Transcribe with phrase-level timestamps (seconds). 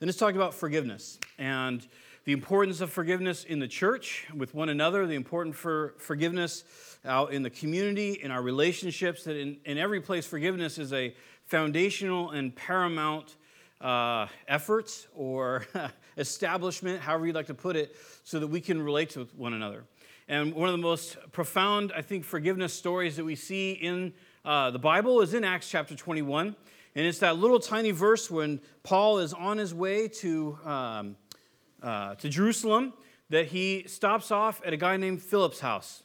[0.00, 1.86] Then it's talked about forgiveness and
[2.24, 6.64] the importance of forgiveness in the church with one another, the importance for forgiveness
[7.04, 11.14] out in the community, in our relationships, that in, in every place, forgiveness is a
[11.44, 13.36] foundational and paramount
[13.82, 15.66] uh, effort or
[16.16, 17.94] establishment, however you'd like to put it,
[18.24, 19.84] so that we can relate to one another.
[20.28, 24.14] And one of the most profound, I think, forgiveness stories that we see in
[24.46, 26.56] uh, the Bible is in Acts chapter 21.
[26.94, 31.16] And it's that little tiny verse when Paul is on his way to, um,
[31.82, 32.92] uh, to Jerusalem
[33.28, 36.02] that he stops off at a guy named Philip's house,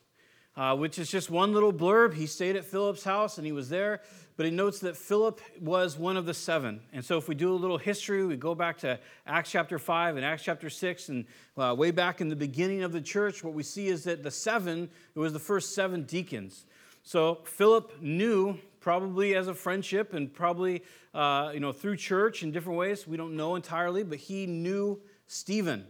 [0.56, 2.14] uh, which is just one little blurb.
[2.14, 4.02] He stayed at Philip's house and he was there
[4.38, 6.82] but he notes that Philip was one of the seven.
[6.92, 10.18] And so, if we do a little history, we go back to Acts chapter 5
[10.18, 11.26] and Acts chapter 6, and
[11.58, 14.32] uh, way back in the beginning of the church, what we see is that the
[14.32, 16.66] seven, it was the first seven deacons.
[17.04, 20.84] So, Philip knew, probably as a friendship and probably
[21.16, 25.02] uh, you know, through church in different ways, we don't know entirely, but he knew
[25.26, 25.88] Stephen.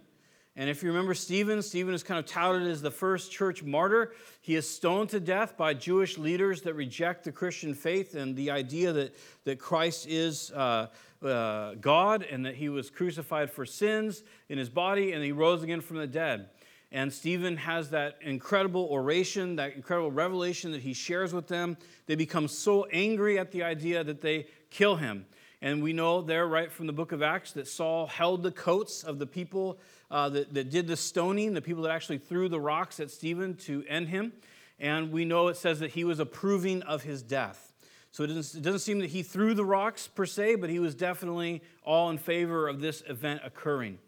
[0.55, 4.13] And if you remember Stephen, Stephen is kind of touted as the first church martyr.
[4.39, 8.49] He is stoned to death by Jewish leaders that reject the Christian faith and the
[8.49, 10.87] idea that, that Christ is uh,
[11.21, 15.63] uh, God and that he was crucified for sins in his body and he rose
[15.63, 16.47] again from the dead.
[16.95, 21.75] And Stephen has that incredible oration, that incredible revelation that he shares with them.
[22.05, 25.25] They become so angry at the idea that they kill him.
[25.61, 29.03] And we know there, right from the book of Acts, that Saul held the coats
[29.03, 29.77] of the people
[30.09, 33.57] uh, that, that did the stoning, the people that actually threw the rocks at Stephen
[33.57, 34.31] to end him.
[34.79, 37.73] And we know it says that he was approving of his death.
[38.11, 40.79] So it doesn't, it doesn't seem that he threw the rocks per se, but he
[40.79, 43.99] was definitely all in favor of this event occurring.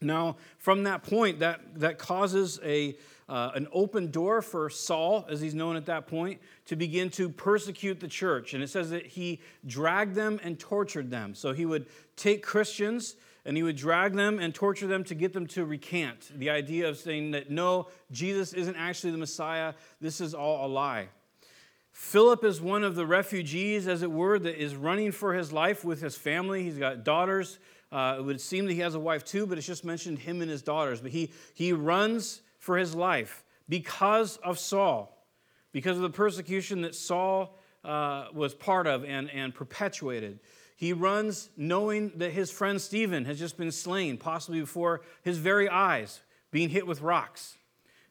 [0.00, 2.96] Now, from that point, that, that causes a,
[3.28, 7.28] uh, an open door for Saul, as he's known at that point, to begin to
[7.28, 8.54] persecute the church.
[8.54, 11.34] And it says that he dragged them and tortured them.
[11.34, 15.32] So he would take Christians and he would drag them and torture them to get
[15.32, 20.20] them to recant the idea of saying that no, Jesus isn't actually the Messiah, this
[20.20, 21.08] is all a lie.
[21.92, 25.84] Philip is one of the refugees, as it were, that is running for his life
[25.84, 26.62] with his family.
[26.62, 27.58] He's got daughters.
[27.90, 30.42] Uh, it would seem that he has a wife too, but it's just mentioned him
[30.42, 31.00] and his daughters.
[31.00, 35.26] But he, he runs for his life because of Saul,
[35.72, 40.40] because of the persecution that Saul uh, was part of and, and perpetuated.
[40.76, 45.68] He runs knowing that his friend Stephen has just been slain, possibly before his very
[45.68, 46.20] eyes,
[46.50, 47.56] being hit with rocks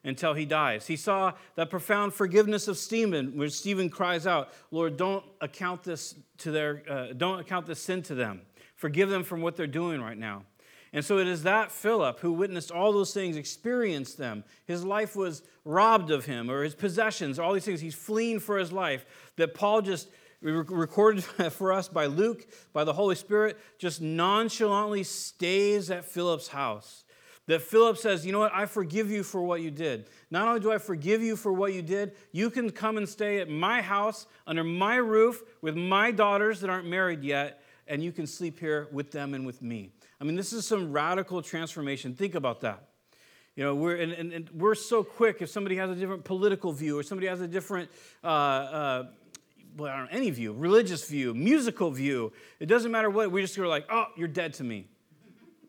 [0.04, 0.86] until he dies.
[0.86, 6.14] He saw that profound forgiveness of Stephen, where Stephen cries out, "Lord, don't account this
[6.38, 8.42] to their, uh, don't account this sin to them.
[8.78, 10.44] Forgive them from what they're doing right now."
[10.92, 14.44] And so it is that Philip who witnessed all those things, experienced them.
[14.64, 17.80] His life was robbed of him, or his possessions, all these things.
[17.80, 19.04] He's fleeing for his life.
[19.36, 20.08] That Paul just
[20.40, 27.04] recorded for us by Luke, by the Holy Spirit, just nonchalantly stays at Philip's house.
[27.48, 28.52] That Philip says, You know what?
[28.54, 30.08] I forgive you for what you did.
[30.30, 33.40] Not only do I forgive you for what you did, you can come and stay
[33.40, 38.12] at my house, under my roof, with my daughters that aren't married yet, and you
[38.12, 39.90] can sleep here with them and with me.
[40.20, 42.14] I mean, this is some radical transformation.
[42.14, 42.84] Think about that.
[43.56, 46.72] You know, we're, and, and, and we're so quick if somebody has a different political
[46.72, 47.90] view or somebody has a different
[48.22, 49.06] uh, uh,
[49.76, 52.32] well, I don't know, any view, religious view, musical view.
[52.60, 53.30] It doesn't matter what.
[53.30, 54.86] We just go like, oh, you're dead to me.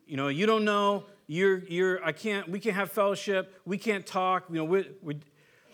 [0.06, 1.04] You know, you don't know.
[1.26, 2.04] You're, you're.
[2.04, 2.48] I can't.
[2.48, 3.54] We can't have fellowship.
[3.64, 4.44] We can't talk.
[4.48, 5.18] You know, we we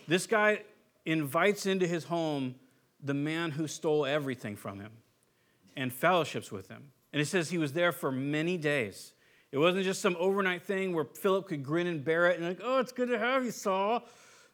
[0.07, 0.61] this guy
[1.05, 2.55] invites into his home
[3.03, 4.91] the man who stole everything from him,
[5.77, 6.91] and fellowships with him.
[7.13, 9.13] And it says he was there for many days.
[9.51, 12.59] It wasn't just some overnight thing where Philip could grin and bear it and like,
[12.61, 14.03] oh, it's good to have you, Saul.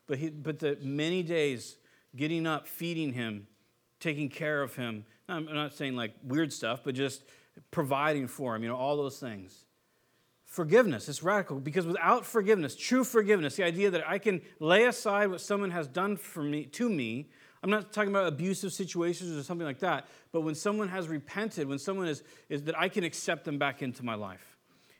[0.06, 1.78] But he, but the many days
[2.16, 3.48] getting up, feeding him,
[4.00, 5.06] taking care of him.
[5.28, 7.24] I'm not saying like weird stuff, but just
[7.72, 9.66] providing for him, you know, all those things.
[10.46, 15.32] Forgiveness is radical because without forgiveness, true forgiveness, the idea that I can lay aside
[15.32, 17.30] what someone has done for me to me,
[17.64, 21.68] I'm not talking about abusive situations or something like that, but when someone has repented,
[21.68, 24.58] when someone is, is that I can accept them back into my life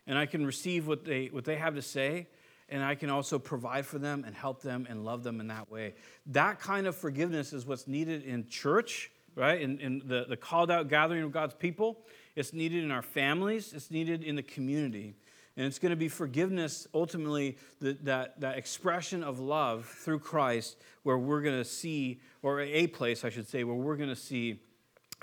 [0.08, 2.28] and I can receive what they, what they have to say
[2.70, 5.70] and I can also provide for them and help them and love them in that
[5.70, 5.94] way.
[6.28, 9.62] That kind of forgiveness is what's needed in church, right?
[9.62, 12.00] In, in the, the called out gathering of God's people.
[12.36, 15.16] It's needed in our families, it's needed in the community.
[15.56, 20.78] And it's going to be forgiveness, ultimately, the, that, that expression of love through Christ,
[21.04, 24.16] where we're going to see, or a place, I should say, where we're going to
[24.16, 24.60] see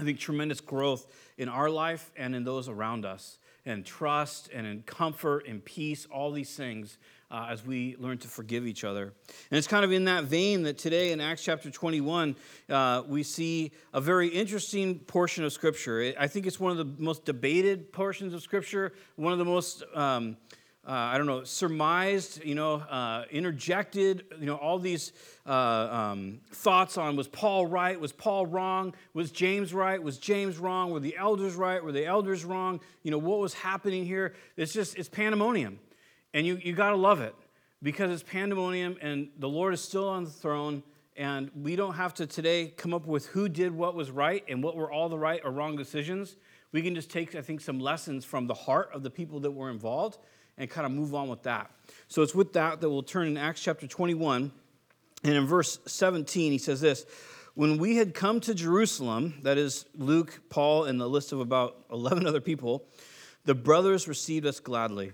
[0.01, 1.07] I think, tremendous growth
[1.37, 6.07] in our life and in those around us, and trust and in comfort and peace,
[6.07, 6.97] all these things
[7.31, 9.13] uh, as we learn to forgive each other.
[9.51, 12.37] And it's kind of in that vein that today in Acts chapter 21,
[12.69, 16.13] uh, we see a very interesting portion of Scripture.
[16.19, 19.85] I think it's one of the most debated portions of Scripture, one of the most.
[19.95, 20.37] Um,
[20.89, 25.13] uh, I don't know, surmised, you know, uh, interjected, you know, all these
[25.47, 28.01] uh, um, thoughts on was Paul right?
[28.01, 28.95] Was Paul wrong?
[29.13, 30.03] Was James right?
[30.03, 30.91] Was James wrong?
[30.91, 31.85] Were the elders right?
[31.85, 32.81] Were the elders wrong?
[33.03, 34.33] You know, what was happening here?
[34.57, 35.79] It's just, it's pandemonium.
[36.33, 37.35] And you, you got to love it
[37.83, 40.83] because it's pandemonium and the Lord is still on the throne.
[41.17, 44.63] And we don't have to today come up with who did what was right and
[44.63, 46.37] what were all the right or wrong decisions.
[46.73, 49.51] We can just take, I think, some lessons from the heart of the people that
[49.51, 50.19] were involved
[50.57, 51.71] and kind of move on with that.
[52.09, 54.53] So it's with that that we'll turn in Acts chapter 21.
[55.25, 57.05] And in verse 17, he says this
[57.55, 61.77] When we had come to Jerusalem, that is Luke, Paul, and the list of about
[61.91, 62.85] 11 other people,
[63.45, 65.13] the brothers received us gladly.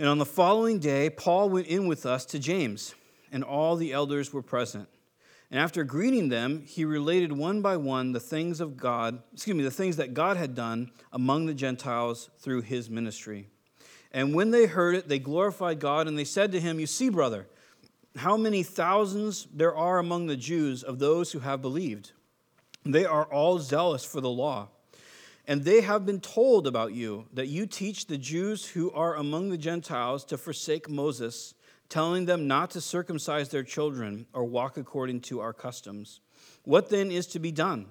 [0.00, 2.94] And on the following day, Paul went in with us to James,
[3.30, 4.88] and all the elders were present.
[5.50, 9.62] And after greeting them, he related one by one the things of God, excuse me,
[9.62, 13.48] the things that God had done among the Gentiles through his ministry.
[14.10, 17.10] And when they heard it, they glorified God, and they said to him, You see,
[17.10, 17.46] brother,
[18.16, 22.12] how many thousands there are among the Jews of those who have believed.
[22.86, 24.70] They are all zealous for the law.
[25.50, 29.50] And they have been told about you that you teach the Jews who are among
[29.50, 31.54] the Gentiles to forsake Moses,
[31.88, 36.20] telling them not to circumcise their children or walk according to our customs.
[36.62, 37.86] What then is to be done?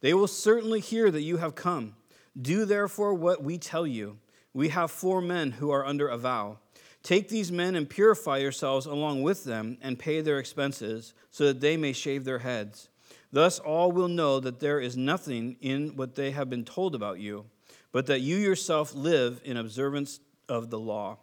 [0.00, 1.94] They will certainly hear that you have come.
[2.40, 4.16] Do therefore what we tell you.
[4.54, 6.56] We have four men who are under a vow.
[7.02, 11.60] Take these men and purify yourselves along with them and pay their expenses, so that
[11.60, 12.88] they may shave their heads
[13.34, 17.18] Thus, all will know that there is nothing in what they have been told about
[17.18, 17.46] you,
[17.90, 21.18] but that you yourself live in observance of the law.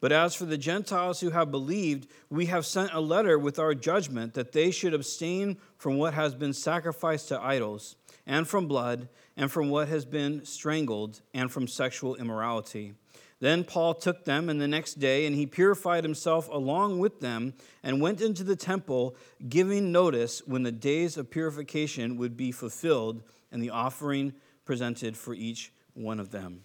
[0.00, 3.74] But as for the Gentiles who have believed, we have sent a letter with our
[3.74, 7.94] judgment that they should abstain from what has been sacrificed to idols,
[8.26, 12.94] and from blood, and from what has been strangled, and from sexual immorality.
[13.40, 17.54] Then Paul took them, and the next day, and he purified himself along with them,
[17.82, 19.16] and went into the temple,
[19.48, 24.34] giving notice when the days of purification would be fulfilled, and the offering
[24.66, 26.64] presented for each one of them.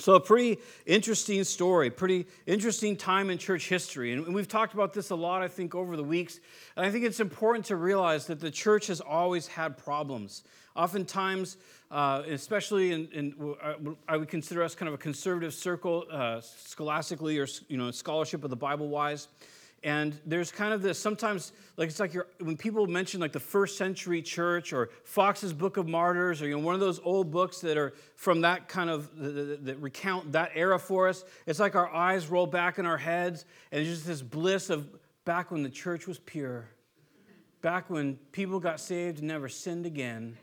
[0.00, 4.14] So, a pretty interesting story, pretty interesting time in church history.
[4.14, 6.40] And we've talked about this a lot, I think, over the weeks.
[6.74, 10.42] And I think it's important to realize that the church has always had problems.
[10.74, 11.58] Oftentimes,
[11.90, 13.56] uh, especially in, in,
[14.06, 18.44] I would consider us kind of a conservative circle, uh, scholastically or you know scholarship
[18.44, 19.28] of the Bible wise.
[19.82, 23.78] And there's kind of this sometimes like it's like when people mention like the first
[23.78, 27.60] century church or Fox's Book of Martyrs or you know one of those old books
[27.60, 31.24] that are from that kind of that recount that era for us.
[31.46, 34.86] It's like our eyes roll back in our heads and it's just this bliss of
[35.24, 36.68] back when the church was pure,
[37.62, 40.36] back when people got saved and never sinned again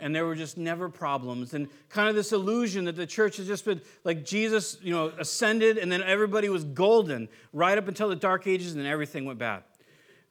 [0.00, 1.54] and there were just never problems.
[1.54, 5.12] And kind of this illusion that the church has just been like jesus you know
[5.18, 9.24] ascended and then everybody was golden right up until the dark ages and then everything
[9.24, 9.62] went bad.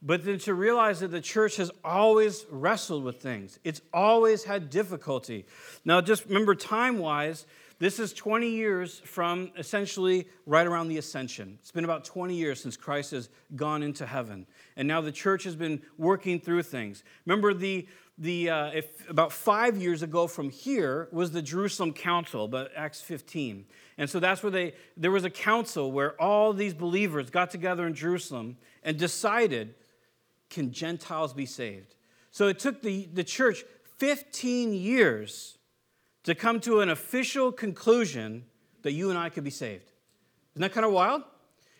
[0.05, 3.57] But then to realize that the church has always wrestled with things.
[3.63, 5.45] It's always had difficulty.
[5.85, 7.45] Now just remember time wise
[7.83, 11.57] this is 20 years from essentially right around the ascension.
[11.59, 13.27] It's been about 20 years since Christ has
[13.57, 14.47] gone into heaven.
[14.77, 17.03] And now the church has been working through things.
[17.25, 17.85] Remember, the,
[18.17, 23.01] the, uh, if, about five years ago from here was the Jerusalem Council, but Acts
[23.01, 23.65] 15.
[23.97, 27.85] And so that's where they, there was a council where all these believers got together
[27.85, 29.75] in Jerusalem and decided
[30.49, 31.95] can Gentiles be saved?
[32.31, 33.65] So it took the, the church
[33.97, 35.57] 15 years
[36.23, 38.45] to come to an official conclusion
[38.81, 39.91] that you and I could be saved.
[40.53, 41.23] Isn't that kind of wild?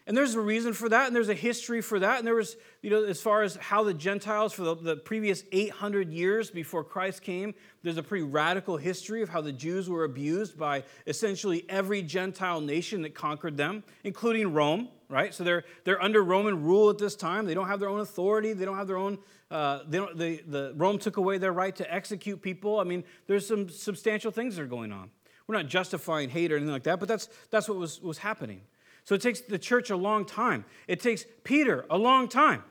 [0.06, 2.18] And there's a reason for that, and there's a history for that.
[2.18, 5.46] And there was, you know, as far as how the Gentiles, for the, the, previous
[5.54, 10.04] 800 years before Christ came, there's a pretty radical history of how the Jews were
[10.04, 15.34] abused by essentially every Gentile nation that conquered them, including Rome, right?
[15.34, 17.46] So they're, they're under Roman rule at this time.
[17.46, 19.20] They don't have their own authority, they don't have their own,
[19.54, 22.80] uh, they the, Rome took away their right to execute people.
[22.80, 25.12] I mean, there's some substantial things that are going on.
[25.46, 28.62] We're not justifying hate or anything like that, but that's, that's what was, was happening.
[29.04, 30.66] So it takes the church a long time.
[30.88, 32.64] It takes Peter a long time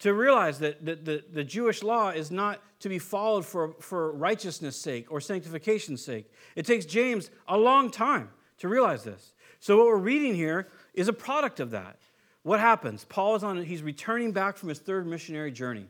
[0.00, 4.12] to realize that, that the, the Jewish law is not to be followed for, for
[4.12, 6.30] righteousness' sake or sanctification's sake.
[6.54, 9.32] It takes James a long time to realize this.
[9.60, 11.98] So what we're reading here is a product of that.
[12.42, 13.06] What happens?
[13.06, 15.86] Paul is on, he's returning back from his third missionary journey.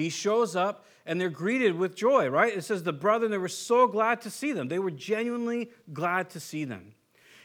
[0.00, 2.56] He shows up and they're greeted with joy, right?
[2.56, 4.68] It says the brethren, they were so glad to see them.
[4.68, 6.94] They were genuinely glad to see them.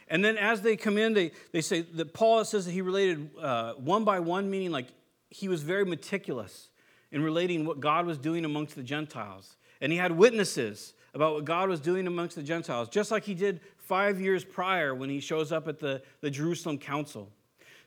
[0.07, 3.29] And then as they come in, they, they say that Paul says that he related
[3.41, 4.87] uh, one by one, meaning like
[5.29, 6.69] he was very meticulous
[7.11, 9.57] in relating what God was doing amongst the Gentiles.
[9.81, 13.33] And he had witnesses about what God was doing amongst the Gentiles, just like he
[13.33, 17.31] did five years prior when he shows up at the, the Jerusalem council.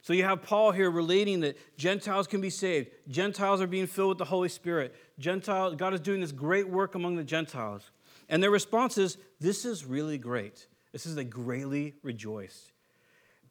[0.03, 2.89] So you have Paul here relating that Gentiles can be saved.
[3.09, 4.95] Gentiles are being filled with the Holy Spirit.
[5.19, 7.91] Gentile, God is doing this great work among the Gentiles.
[8.29, 10.67] And their response is, This is really great.
[10.93, 12.73] This is they greatly rejoice.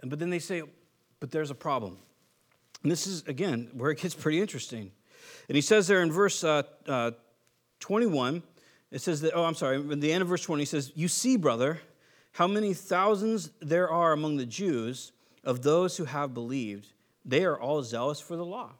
[0.03, 0.63] But then they say,
[1.19, 1.97] But there's a problem.
[2.83, 4.91] And this is, again, where it gets pretty interesting.
[5.49, 7.11] And he says there in verse uh, uh,
[7.79, 8.43] 21,
[8.91, 11.07] it says that, oh, I'm sorry, in the end of verse 20, he says, You
[11.07, 11.81] see, brother,
[12.33, 15.11] how many thousands there are among the Jews
[15.47, 16.91] of those who have believed.
[17.25, 18.71] They are all zealous for the law.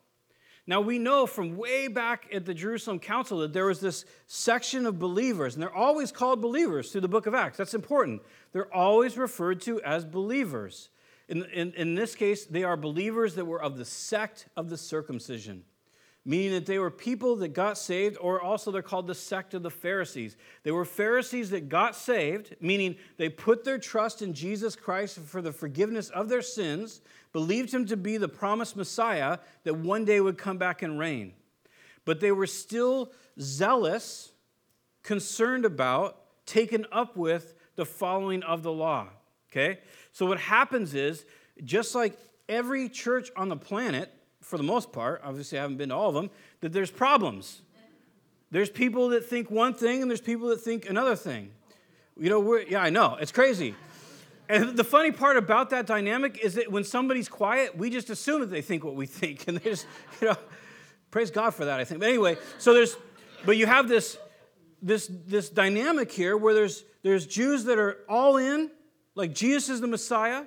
[0.69, 4.85] Now, we know from way back at the Jerusalem Council that there was this section
[4.85, 7.57] of believers, and they're always called believers through the book of Acts.
[7.57, 8.21] That's important.
[8.51, 10.89] They're always referred to as believers.
[11.29, 14.77] In, in, in this case, they are believers that were of the sect of the
[14.77, 15.63] circumcision
[16.27, 19.63] meaning that they were people that got saved, or also they're called the sect of
[19.63, 20.35] the Pharisees.
[20.63, 25.41] They were Pharisees that got saved, meaning they put their trust in Jesus Christ for
[25.41, 26.99] the forgiveness of their sins,
[27.31, 31.31] believed him to be the promised Messiah that one day would come back and reign.
[32.03, 34.33] But they were still zealous,
[35.03, 39.07] concerned about, taken up with the following of the law.
[39.49, 39.79] Okay?
[40.11, 41.23] So what happens is,
[41.63, 42.17] just like
[42.49, 44.13] every church on the planet,
[44.47, 46.29] for the most part, obviously I haven't been to all of them,
[46.61, 47.61] that there's problems.
[48.49, 51.51] There's people that think one thing and there's people that think another thing.
[52.17, 53.75] You know, we're, yeah, I know, it's crazy.
[54.47, 58.39] And the funny part about that dynamic is that when somebody's quiet, we just assume
[58.39, 59.43] that they think what we think.
[59.49, 59.85] And they just,
[60.21, 60.37] you know,
[61.11, 61.99] praise God for that, I think.
[61.99, 62.95] But anyway, so there's,
[63.45, 64.17] but you have this,
[64.81, 68.71] this, this dynamic here where there's, there's Jews that are all in,
[69.13, 70.45] like Jesus is the Messiah,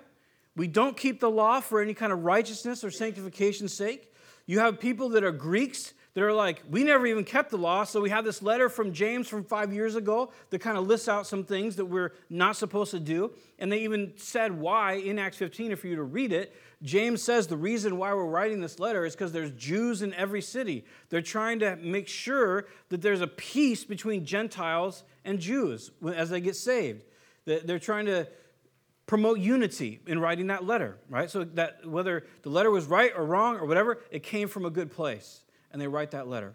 [0.57, 4.12] we don't keep the law for any kind of righteousness or sanctification's sake.
[4.47, 7.85] You have people that are Greeks that are like, we never even kept the law.
[7.85, 11.09] So we have this letter from James from five years ago that kind of lists
[11.09, 13.33] out some things that we're not supposed to do.
[13.61, 16.54] And they even said why in Acts 15, if you to read it.
[16.83, 20.42] James says the reason why we're writing this letter is because there's Jews in every
[20.42, 20.85] city.
[21.11, 26.40] They're trying to make sure that there's a peace between Gentiles and Jews as they
[26.40, 27.04] get saved.
[27.45, 28.26] They're trying to
[29.11, 31.29] promote unity in writing that letter, right?
[31.29, 34.71] So that whether the letter was right or wrong or whatever, it came from a
[34.71, 35.43] good place.
[35.73, 36.55] And they write that letter.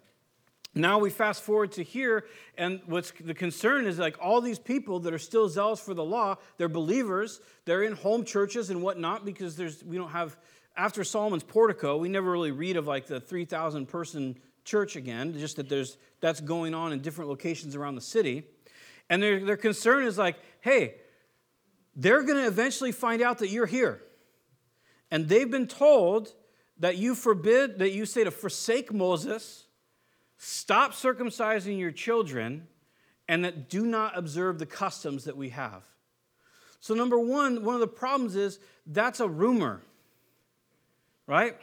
[0.74, 2.26] Now we fast forward to here,
[2.58, 6.06] and what's the concern is like all these people that are still zealous for the
[6.06, 10.38] law, they're believers, they're in home churches and whatnot, because there's we don't have
[10.78, 15.58] after Solomon's portico, we never really read of like the 3,000 person church again, just
[15.58, 18.44] that there's that's going on in different locations around the city.
[19.10, 20.96] And their, their concern is like, hey,
[21.96, 24.02] they're going to eventually find out that you're here.
[25.12, 26.34] And they've been told
[26.80, 29.66] that you forbid, that you say to forsake Moses,
[30.38, 32.68] stop circumcising your children,
[33.28, 35.84] and that do not observe the customs that we have.
[36.80, 39.82] So, number one, one of the problems is that's a rumor,
[41.26, 41.56] right?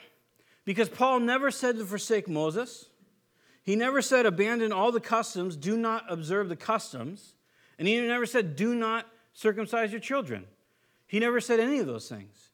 [0.65, 2.87] Because Paul never said to forsake Moses.
[3.63, 7.35] He never said abandon all the customs, do not observe the customs.
[7.79, 10.47] And he never said do not circumcise your children.
[11.07, 12.51] He never said any of those things.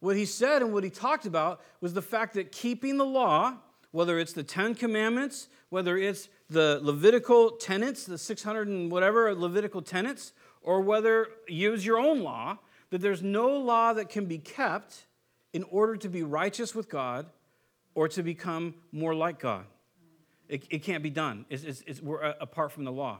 [0.00, 3.54] What he said and what he talked about was the fact that keeping the law,
[3.90, 9.82] whether it's the Ten Commandments, whether it's the Levitical tenets, the 600 and whatever Levitical
[9.82, 12.58] tenets, or whether use your own law,
[12.90, 15.06] that there's no law that can be kept
[15.52, 17.26] in order to be righteous with God
[17.94, 19.64] or to become more like God.
[20.48, 21.46] It, it can't be done.
[21.48, 23.18] It's, it's, it's, we're uh, apart from the law.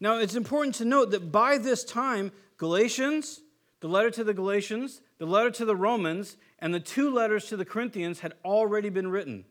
[0.00, 3.40] Now, it's important to note that by this time, Galatians,
[3.80, 7.56] the letter to the Galatians, the letter to the Romans, and the two letters to
[7.56, 9.44] the Corinthians had already been written.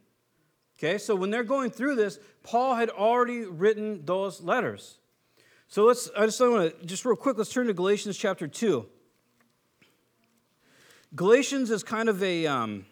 [0.78, 5.00] Okay, so when they're going through this, Paul had already written those letters.
[5.68, 8.86] So let's, I just want to, just real quick, let's turn to Galatians chapter 2.
[11.16, 12.86] Galatians is kind of a, um,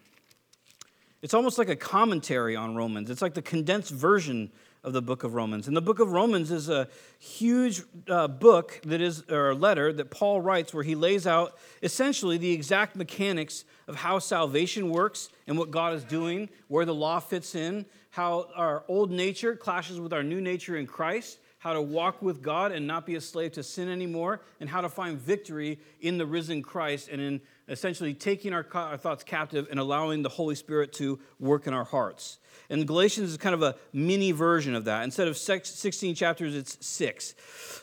[1.22, 3.10] it's almost like a commentary on Romans.
[3.10, 4.52] It's like the condensed version
[4.86, 5.68] of the book of Romans.
[5.68, 6.88] And the book of Romans is a
[7.18, 12.38] huge uh, book that is, or letter that Paul writes where he lays out essentially
[12.38, 17.20] the exact mechanics of how salvation works and what God is doing, where the law
[17.20, 21.82] fits in, how our old nature clashes with our new nature in Christ, how to
[21.82, 25.20] walk with God and not be a slave to sin anymore, and how to find
[25.20, 30.22] victory in the risen Christ and in essentially taking our, our thoughts captive and allowing
[30.22, 32.38] the Holy Spirit to work in our hearts.
[32.70, 35.04] And Galatians is kind of a mini version of that.
[35.04, 37.36] Instead of 16 chapters, it's six.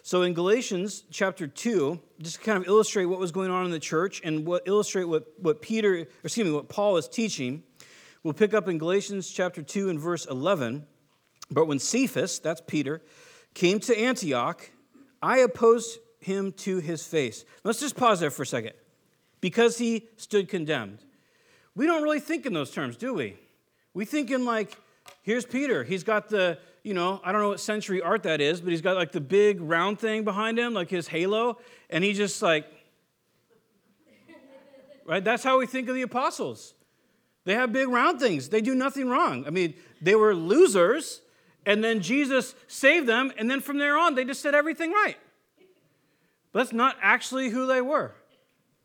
[0.03, 3.71] So in Galatians chapter 2, just to kind of illustrate what was going on in
[3.71, 7.63] the church and what illustrate what, what Peter, excuse me, what Paul is teaching,
[8.23, 10.87] we'll pick up in Galatians chapter 2 and verse 11.
[11.51, 13.03] But when Cephas, that's Peter,
[13.55, 14.71] came to Antioch,
[15.21, 17.45] I opposed him to his face.
[17.65, 18.73] Let's just pause there for a second.
[19.43, 21.01] Because he stood condemned.
[21.75, 23.37] We don't really think in those terms, do we?
[23.93, 24.79] We think in like,
[25.23, 25.85] here's Peter.
[25.85, 28.81] He's got the, you know, I don't know what century art that is, but he's
[28.81, 31.59] got like the big round thing behind him, like his halo,
[31.91, 32.67] and he just like,
[35.05, 35.23] right?
[35.23, 36.75] That's how we think of the apostles.
[37.45, 38.49] They have big round things.
[38.49, 39.45] They do nothing wrong.
[39.47, 41.21] I mean, they were losers,
[41.67, 45.17] and then Jesus saved them, and then from there on, they just said everything right.
[46.53, 48.15] But that's not actually who they were.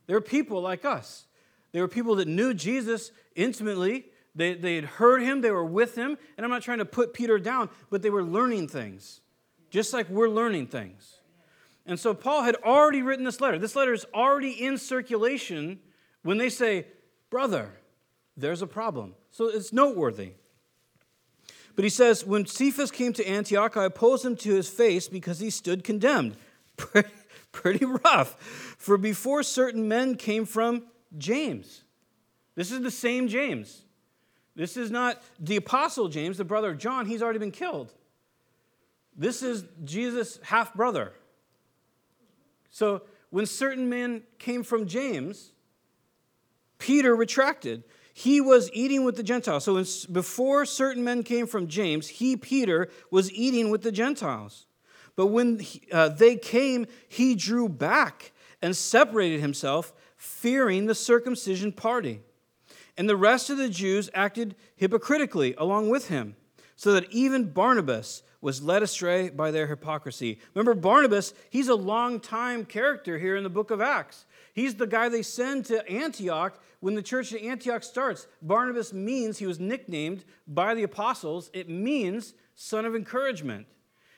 [0.07, 1.25] They were people like us.
[1.71, 4.05] They were people that knew Jesus intimately.
[4.33, 6.17] They, they had heard him, they were with him.
[6.37, 9.21] And I'm not trying to put Peter down, but they were learning things,
[9.69, 11.19] just like we're learning things.
[11.85, 13.57] And so Paul had already written this letter.
[13.57, 15.79] This letter is already in circulation
[16.23, 16.85] when they say,
[17.29, 17.71] Brother,
[18.35, 19.15] there's a problem.
[19.31, 20.33] So it's noteworthy.
[21.75, 25.39] But he says, When Cephas came to Antioch, I opposed him to his face because
[25.39, 26.35] he stood condemned.
[27.57, 28.39] Pretty, rough.
[28.77, 30.83] For before certain men came from
[31.17, 31.83] James.
[32.53, 33.81] This is the same James.
[34.55, 37.07] This is not the apostle James, the brother of John.
[37.07, 37.91] He's already been killed.
[39.15, 41.13] This is Jesus' half brother.
[42.69, 45.51] So when certain men came from James,
[46.77, 47.83] Peter retracted
[48.13, 49.63] he was eating with the Gentiles.
[49.63, 54.66] So before certain men came from James, he, Peter, was eating with the Gentiles.
[55.17, 55.59] But when
[55.91, 58.31] uh, they came, he drew back
[58.61, 62.21] and separated himself, fearing the circumcision party.
[62.97, 66.35] And the rest of the Jews acted hypocritically along with him,
[66.75, 70.39] so that even Barnabas was led astray by their hypocrisy.
[70.53, 74.25] Remember, Barnabas, he's a long time character here in the book of Acts.
[74.53, 78.27] He's the guy they send to Antioch when the church at Antioch starts.
[78.41, 83.65] Barnabas means he was nicknamed by the apostles, it means son of encouragement.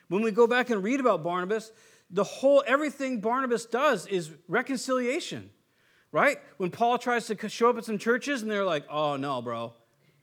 [0.10, 1.72] When we go back and read about Barnabas,
[2.10, 5.50] the whole everything Barnabas does is reconciliation,
[6.12, 6.38] right?
[6.58, 9.74] When Paul tries to show up at some churches and they're like, oh no, bro,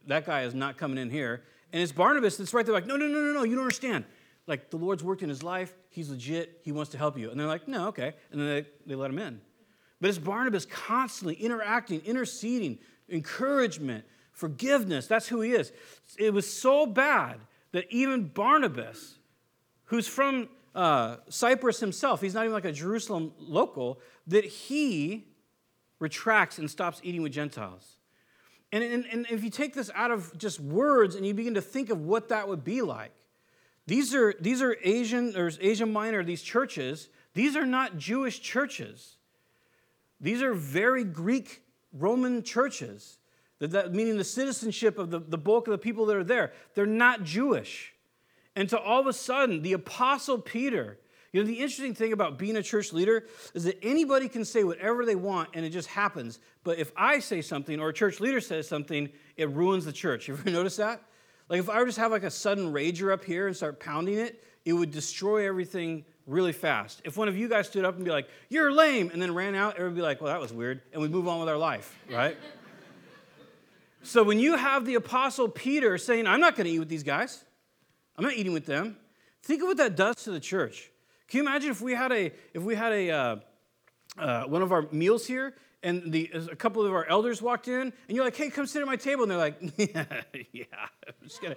[0.07, 1.45] that guy is not coming in here.
[1.73, 4.05] And it's Barnabas that's right there, like, no, no, no, no, no, you don't understand.
[4.47, 7.31] Like, the Lord's worked in his life, he's legit, he wants to help you.
[7.31, 8.15] And they're like, no, okay.
[8.31, 9.41] And then they, they let him in.
[10.01, 15.07] But it's Barnabas constantly interacting, interceding, encouragement, forgiveness.
[15.07, 15.73] That's who he is.
[16.19, 17.41] It was so bad
[17.73, 19.19] that even Barnabas,
[19.87, 25.27] who's from uh, Cyprus himself, he's not even like a Jerusalem local, that he
[25.99, 27.97] retracts and stops eating with Gentiles.
[28.73, 31.63] And, and, and if you take this out of just words and you begin to
[31.63, 33.13] think of what that would be like,
[33.87, 39.17] these are, these are Asian, or Asia Minor, these churches, these are not Jewish churches.
[40.21, 43.19] These are very Greek Roman churches,
[43.61, 46.53] that, that, meaning the citizenship of the, the bulk of the people that are there.
[46.75, 47.95] They're not Jewish.
[48.57, 50.99] And so all of a sudden, the Apostle Peter,
[51.33, 54.65] you know, the interesting thing about being a church leader is that anybody can say
[54.65, 56.39] whatever they want and it just happens.
[56.65, 60.29] But if I say something or a church leader says something, it ruins the church.
[60.29, 61.03] You ever notice that?
[61.51, 64.19] Like if I were just have like a sudden rager up here and start pounding
[64.19, 67.03] it, it would destroy everything really fast.
[67.05, 69.55] If one of you guys stood up and be like, "You're lame," and then ran
[69.55, 71.57] out, everyone would be like, "Well, that was weird," and we move on with our
[71.57, 72.37] life, right?
[74.03, 77.05] so when you have the apostle Peter saying, "I'm not going to eat with these
[77.05, 77.45] guys.
[78.17, 78.97] I'm not eating with them,"
[79.43, 80.91] think of what that does to the church.
[81.29, 83.37] Can you imagine if we had a if we had a uh,
[84.19, 87.81] uh, one of our meals here and the, a couple of our elders walked in
[87.81, 90.05] and you're like, "Hey, come sit at my table," and they're like, "Yeah,
[90.53, 90.65] yeah,
[91.07, 91.57] I'm just gonna."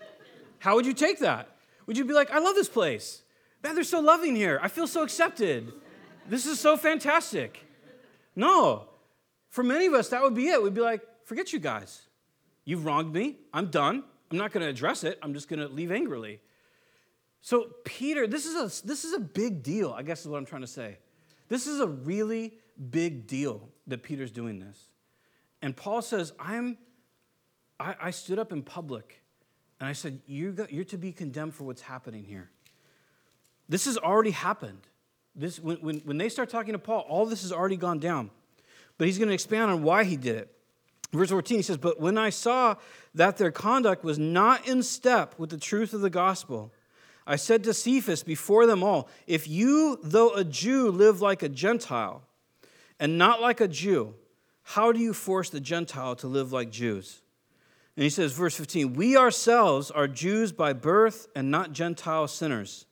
[0.58, 1.56] How would you take that?
[1.86, 3.22] Would you be like, "I love this place"?
[3.62, 4.60] Man, they're so loving here.
[4.62, 5.72] I feel so accepted.
[6.28, 7.64] This is so fantastic.
[8.34, 8.88] No.
[9.48, 10.62] For many of us, that would be it.
[10.62, 12.02] We'd be like, forget you guys.
[12.64, 13.38] You've wronged me.
[13.52, 14.04] I'm done.
[14.30, 15.18] I'm not going to address it.
[15.22, 16.40] I'm just going to leave angrily.
[17.40, 20.46] So, Peter, this is, a, this is a big deal, I guess is what I'm
[20.46, 20.98] trying to say.
[21.48, 22.54] This is a really
[22.90, 24.90] big deal that Peter's doing this.
[25.62, 26.76] And Paul says, I'm,
[27.78, 29.22] I, I stood up in public
[29.78, 32.50] and I said, you're, you're to be condemned for what's happening here.
[33.68, 34.80] This has already happened.
[35.34, 38.30] This, when, when, when they start talking to Paul, all this has already gone down.
[38.98, 40.55] But he's going to expand on why he did it.
[41.12, 42.76] Verse 14, he says, But when I saw
[43.14, 46.72] that their conduct was not in step with the truth of the gospel,
[47.26, 51.48] I said to Cephas before them all, If you, though a Jew, live like a
[51.48, 52.22] Gentile
[52.98, 54.14] and not like a Jew,
[54.62, 57.22] how do you force the Gentile to live like Jews?
[57.96, 62.84] And he says, verse 15, We ourselves are Jews by birth and not Gentile sinners.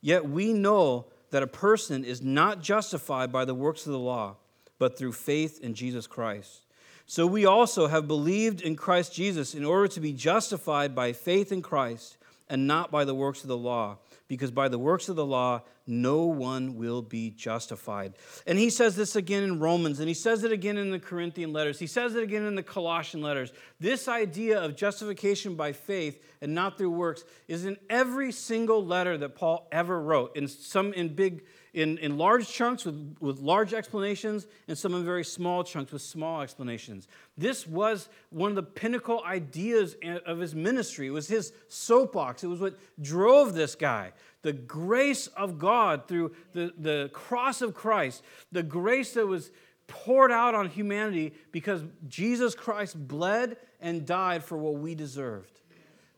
[0.00, 4.36] Yet we know that a person is not justified by the works of the law,
[4.78, 6.65] but through faith in Jesus Christ.
[7.06, 11.52] So we also have believed in Christ Jesus in order to be justified by faith
[11.52, 12.16] in Christ
[12.48, 15.62] and not by the works of the law, because by the works of the law,
[15.86, 18.14] no one will be justified.
[18.46, 21.52] And he says this again in Romans, and he says it again in the Corinthian
[21.52, 21.78] letters.
[21.78, 23.52] He says it again in the Colossian letters.
[23.78, 29.16] This idea of justification by faith and not through works is in every single letter
[29.18, 31.44] that Paul ever wrote, in some in big
[31.76, 36.00] in, in large chunks with, with large explanations, and some in very small chunks with
[36.00, 37.06] small explanations.
[37.36, 41.08] This was one of the pinnacle ideas of his ministry.
[41.08, 42.42] It was his soapbox.
[42.42, 44.12] It was what drove this guy.
[44.40, 49.50] The grace of God through the, the cross of Christ, the grace that was
[49.86, 55.60] poured out on humanity because Jesus Christ bled and died for what we deserved.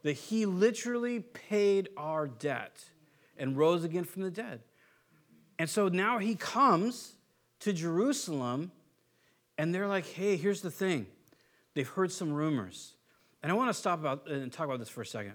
[0.05, 2.85] That he literally paid our debt
[3.37, 4.61] and rose again from the dead.
[5.59, 7.15] And so now he comes
[7.61, 8.71] to Jerusalem,
[9.57, 11.07] and they're like, hey, here's the thing.
[11.75, 12.95] They've heard some rumors.
[13.43, 15.35] And I want to stop about uh, and talk about this for a second.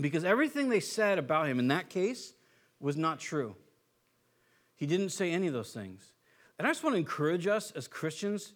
[0.00, 2.34] Because everything they said about him in that case
[2.80, 3.54] was not true.
[4.76, 6.12] He didn't say any of those things.
[6.58, 8.54] And I just want to encourage us as Christians.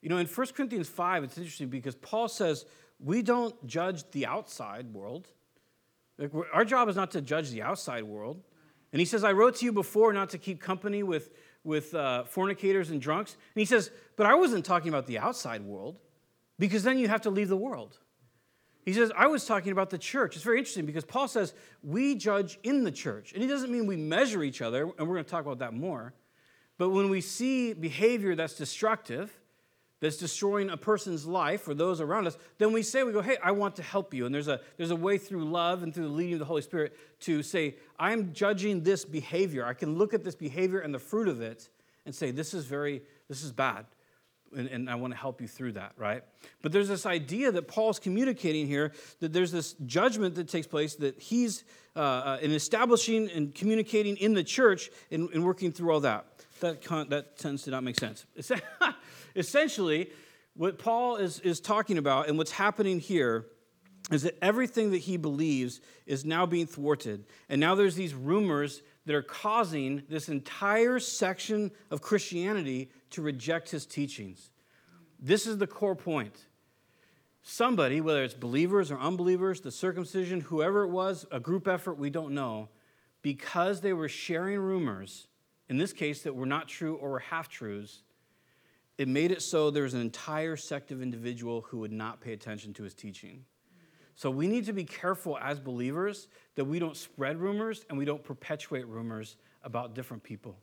[0.00, 2.64] You know, in 1 Corinthians 5, it's interesting because Paul says
[2.98, 5.28] we don't judge the outside world.
[6.16, 8.42] Like our job is not to judge the outside world.
[8.92, 11.30] And he says, I wrote to you before not to keep company with,
[11.64, 13.34] with uh, fornicators and drunks.
[13.54, 15.98] And he says, But I wasn't talking about the outside world
[16.58, 17.98] because then you have to leave the world.
[18.84, 20.34] He says, I was talking about the church.
[20.34, 23.34] It's very interesting because Paul says we judge in the church.
[23.34, 25.74] And he doesn't mean we measure each other, and we're going to talk about that
[25.74, 26.14] more.
[26.78, 29.38] But when we see behavior that's destructive,
[30.00, 33.36] that's destroying a person's life or those around us, then we say, we go, hey,
[33.42, 34.26] I want to help you.
[34.26, 36.62] And there's a, there's a way through love and through the leading of the Holy
[36.62, 39.64] Spirit to say, I'm judging this behavior.
[39.64, 41.68] I can look at this behavior and the fruit of it
[42.06, 43.86] and say, this is very, this is bad.
[44.56, 46.22] And, and I want to help you through that, right?
[46.62, 50.94] But there's this idea that Paul's communicating here that there's this judgment that takes place
[50.96, 55.92] that he's uh, uh, in establishing and communicating in the church and, and working through
[55.92, 56.24] all that.
[56.60, 58.24] That, con- that tends to not make sense.
[59.38, 60.10] Essentially,
[60.54, 63.46] what Paul is, is talking about and what's happening here
[64.10, 67.24] is that everything that he believes is now being thwarted.
[67.48, 73.70] And now there's these rumors that are causing this entire section of Christianity to reject
[73.70, 74.50] his teachings.
[75.20, 76.46] This is the core point.
[77.42, 82.10] Somebody, whether it's believers or unbelievers, the circumcision, whoever it was, a group effort, we
[82.10, 82.68] don't know,
[83.22, 85.28] because they were sharing rumors,
[85.68, 88.02] in this case, that were not true or were half truths,
[88.98, 92.32] it made it so there was an entire sect of individual who would not pay
[92.32, 93.44] attention to his teaching.
[94.16, 98.04] So we need to be careful as believers that we don't spread rumors and we
[98.04, 100.58] don't perpetuate rumors about different people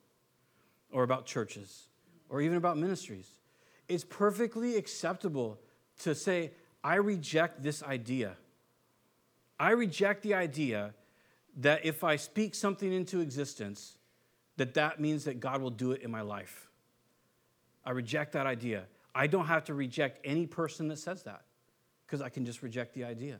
[0.91, 1.87] or about churches
[2.27, 3.29] or even about ministries.
[3.87, 5.57] It's perfectly acceptable
[5.99, 6.51] to say,
[6.83, 8.35] I reject this idea.
[9.57, 10.93] I reject the idea
[11.57, 13.95] that if I speak something into existence,
[14.57, 16.64] that that means that God will do it in my life.
[17.85, 18.85] I reject that idea.
[19.13, 21.43] I don't have to reject any person that says that
[22.05, 23.39] because I can just reject the idea.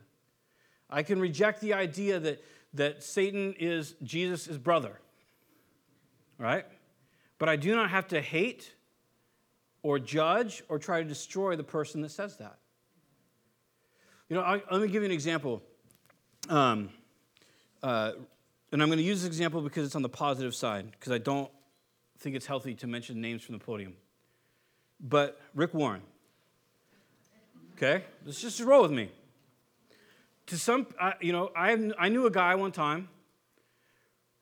[0.88, 2.42] I can reject the idea that,
[2.74, 5.00] that Satan is Jesus' brother,
[6.38, 6.64] right?
[7.38, 8.72] But I do not have to hate
[9.82, 12.58] or judge or try to destroy the person that says that.
[14.28, 15.62] You know, I, let me give you an example.
[16.48, 16.88] Um,
[17.82, 18.12] uh,
[18.72, 21.18] and I'm going to use this example because it's on the positive side, because I
[21.18, 21.50] don't
[22.18, 23.94] think it's healthy to mention names from the podium
[25.00, 26.02] but Rick Warren.
[27.76, 29.10] Okay, let's just roll with me.
[30.46, 30.86] To some,
[31.20, 33.08] you know, I, I knew a guy one time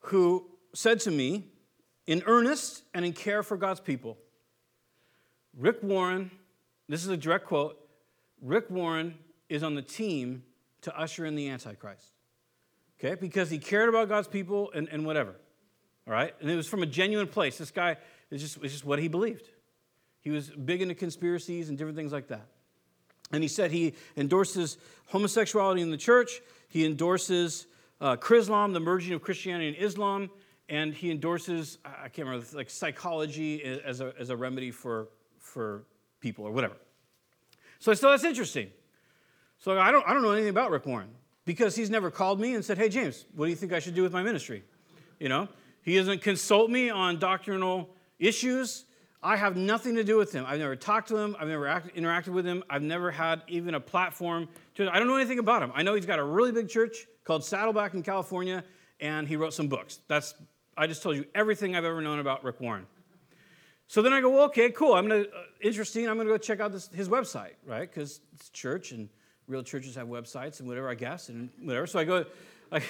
[0.00, 1.44] who said to me,
[2.06, 4.18] in earnest and in care for God's people,
[5.56, 6.30] Rick Warren,
[6.88, 7.78] this is a direct quote,
[8.42, 9.14] Rick Warren
[9.48, 10.42] is on the team
[10.82, 12.12] to usher in the Antichrist.
[13.00, 15.34] Okay, because he cared about God's people and, and whatever.
[16.06, 17.56] All right, and it was from a genuine place.
[17.56, 17.96] This guy
[18.30, 19.48] is just, it's just what he believed.
[20.24, 22.48] He was big into conspiracies and different things like that.
[23.30, 27.66] And he said he endorses homosexuality in the church, he endorses
[28.00, 30.30] uh, Chrislam, the merging of Christianity and Islam,
[30.68, 35.08] and he endorses, I can't remember, like psychology as a, as a remedy for,
[35.38, 35.84] for
[36.20, 36.74] people or whatever.
[37.78, 38.70] So I thought that's interesting.
[39.58, 41.10] So I don't, I don't know anything about Rick Warren.
[41.44, 43.94] because he's never called me and said, Hey, James, what do you think I should
[43.94, 44.64] do with my ministry?
[45.20, 45.48] You know,
[45.82, 48.84] he doesn't consult me on doctrinal issues.
[49.24, 50.44] I have nothing to do with him.
[50.46, 51.34] I've never talked to him.
[51.40, 52.62] I've never act, interacted with him.
[52.68, 54.50] I've never had even a platform.
[54.74, 55.72] To, I don't know anything about him.
[55.74, 58.62] I know he's got a really big church called Saddleback in California,
[59.00, 60.00] and he wrote some books.
[60.08, 60.34] That's
[60.76, 62.86] I just told you everything I've ever known about Rick Warren.
[63.86, 64.92] So then I go, well, okay, cool.
[64.92, 66.06] I'm gonna uh, interesting.
[66.06, 67.90] I'm gonna go check out this, his website, right?
[67.90, 69.08] Because it's church, and
[69.48, 71.86] real churches have websites and whatever, I guess, and whatever.
[71.86, 72.26] So I go.
[72.72, 72.82] I,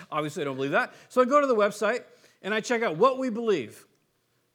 [0.10, 0.94] obviously, I don't believe that.
[1.10, 2.04] So I go to the website
[2.42, 3.86] and I check out what we believe.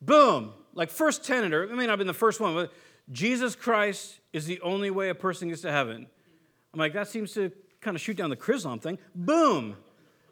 [0.06, 2.74] Boom, like first tenet, or it may not have been the first one, but
[3.12, 6.08] Jesus Christ is the only way a person gets to heaven.
[6.74, 8.98] I'm like, that seems to kind of shoot down the Chrislam thing.
[9.14, 9.78] Boom.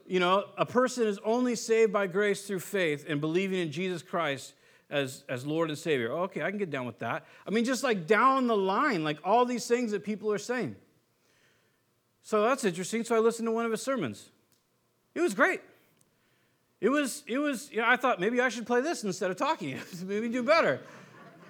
[0.05, 4.01] You know, a person is only saved by grace through faith and believing in Jesus
[4.01, 4.53] Christ
[4.89, 6.11] as, as Lord and Savior.
[6.11, 7.25] Oh, okay, I can get down with that.
[7.47, 10.75] I mean, just like down the line, like all these things that people are saying.
[12.21, 13.03] So that's interesting.
[13.03, 14.29] So I listened to one of his sermons.
[15.15, 15.61] It was great.
[16.83, 19.37] It was, it was, you know, I thought maybe I should play this instead of
[19.37, 19.79] talking.
[20.05, 20.81] maybe do better.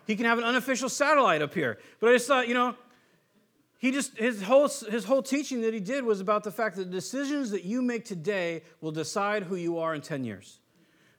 [0.06, 1.80] He can have an unofficial satellite up here.
[2.00, 2.76] But I just thought, you know,
[3.80, 6.84] he just, his whole, his whole teaching that he did was about the fact that
[6.84, 10.60] the decisions that you make today will decide who you are in 10 years.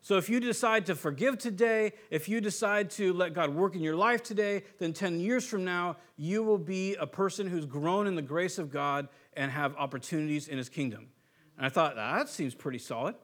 [0.01, 3.83] So if you decide to forgive today, if you decide to let God work in
[3.83, 8.07] your life today, then 10 years from now, you will be a person who's grown
[8.07, 11.09] in the grace of God and have opportunities in his kingdom.
[11.57, 13.17] And I thought, that seems pretty solid.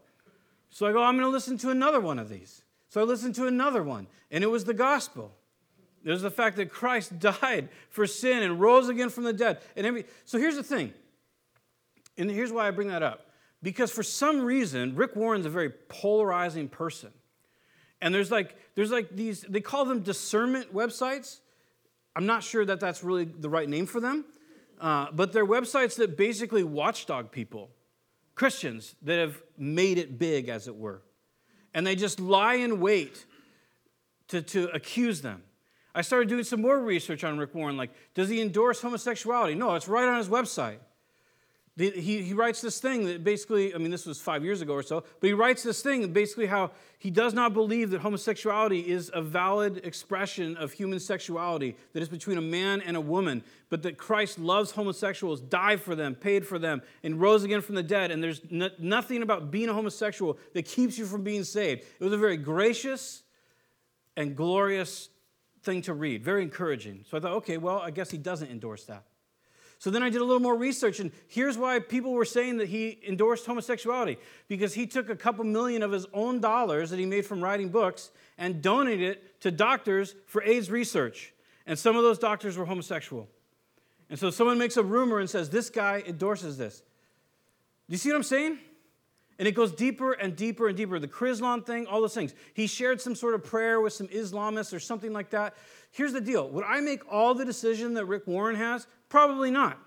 [0.70, 2.62] So I go, I'm going to listen to another one of these.
[2.88, 5.32] So I listened to another one, and it was the gospel.
[6.04, 9.58] It was the fact that Christ died for sin and rose again from the dead.
[9.76, 10.92] And every, so here's the thing,
[12.16, 13.26] and here's why I bring that up.
[13.62, 17.10] Because for some reason, Rick Warren's a very polarizing person.
[18.00, 21.40] And there's like, there's like these, they call them discernment websites.
[22.16, 24.24] I'm not sure that that's really the right name for them,
[24.80, 27.70] uh, but they're websites that basically watchdog people.
[28.40, 31.02] Christians that have made it big, as it were.
[31.74, 33.26] And they just lie in wait
[34.28, 35.42] to, to accuse them.
[35.94, 37.76] I started doing some more research on Rick Warren.
[37.76, 39.56] Like, does he endorse homosexuality?
[39.56, 40.78] No, it's right on his website.
[41.80, 44.82] He, he writes this thing that basically, I mean, this was five years ago or
[44.82, 49.10] so, but he writes this thing basically how he does not believe that homosexuality is
[49.14, 53.82] a valid expression of human sexuality, that it's between a man and a woman, but
[53.84, 57.82] that Christ loves homosexuals, died for them, paid for them, and rose again from the
[57.82, 58.10] dead.
[58.10, 61.84] And there's no, nothing about being a homosexual that keeps you from being saved.
[61.98, 63.22] It was a very gracious
[64.18, 65.08] and glorious
[65.62, 67.04] thing to read, very encouraging.
[67.08, 69.04] So I thought, okay, well, I guess he doesn't endorse that.
[69.80, 72.68] So then I did a little more research, and here's why people were saying that
[72.68, 77.06] he endorsed homosexuality because he took a couple million of his own dollars that he
[77.06, 81.32] made from writing books and donated it to doctors for AIDS research.
[81.66, 83.26] And some of those doctors were homosexual.
[84.10, 86.80] And so someone makes a rumor and says, This guy endorses this.
[87.88, 88.58] Do you see what I'm saying?
[89.38, 90.98] And it goes deeper and deeper and deeper.
[90.98, 92.34] The Chrislam thing, all those things.
[92.52, 95.54] He shared some sort of prayer with some Islamists or something like that.
[95.90, 98.86] Here's the deal Would I make all the decision that Rick Warren has?
[99.10, 99.78] Probably not.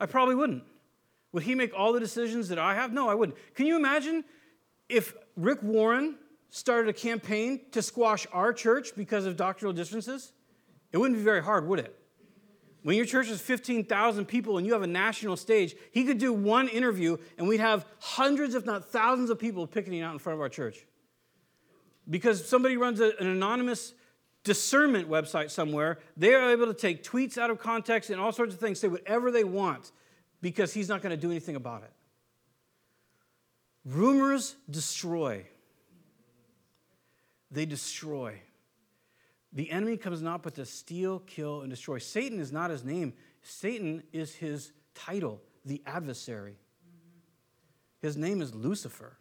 [0.00, 0.62] I probably wouldn't.
[1.32, 2.92] Would he make all the decisions that I have?
[2.92, 3.36] No, I wouldn't.
[3.54, 4.24] Can you imagine
[4.88, 6.16] if Rick Warren
[6.48, 10.32] started a campaign to squash our church because of doctrinal differences?
[10.92, 11.94] It wouldn't be very hard, would it?
[12.82, 16.32] When your church is 15,000 people and you have a national stage, he could do
[16.32, 20.34] one interview and we'd have hundreds, if not thousands, of people picketing out in front
[20.34, 20.86] of our church.
[22.08, 23.92] Because somebody runs a, an anonymous
[24.48, 28.54] discernment website somewhere, they are able to take tweets out of context and all sorts
[28.54, 29.92] of things, say whatever they want,
[30.40, 31.92] because he's not going to do anything about it.
[33.84, 35.44] Rumors destroy.
[37.50, 38.40] They destroy.
[39.52, 41.98] The enemy comes not but to steal, kill, and destroy.
[41.98, 46.56] Satan is not his name, Satan is his title, the adversary.
[48.00, 49.18] His name is Lucifer.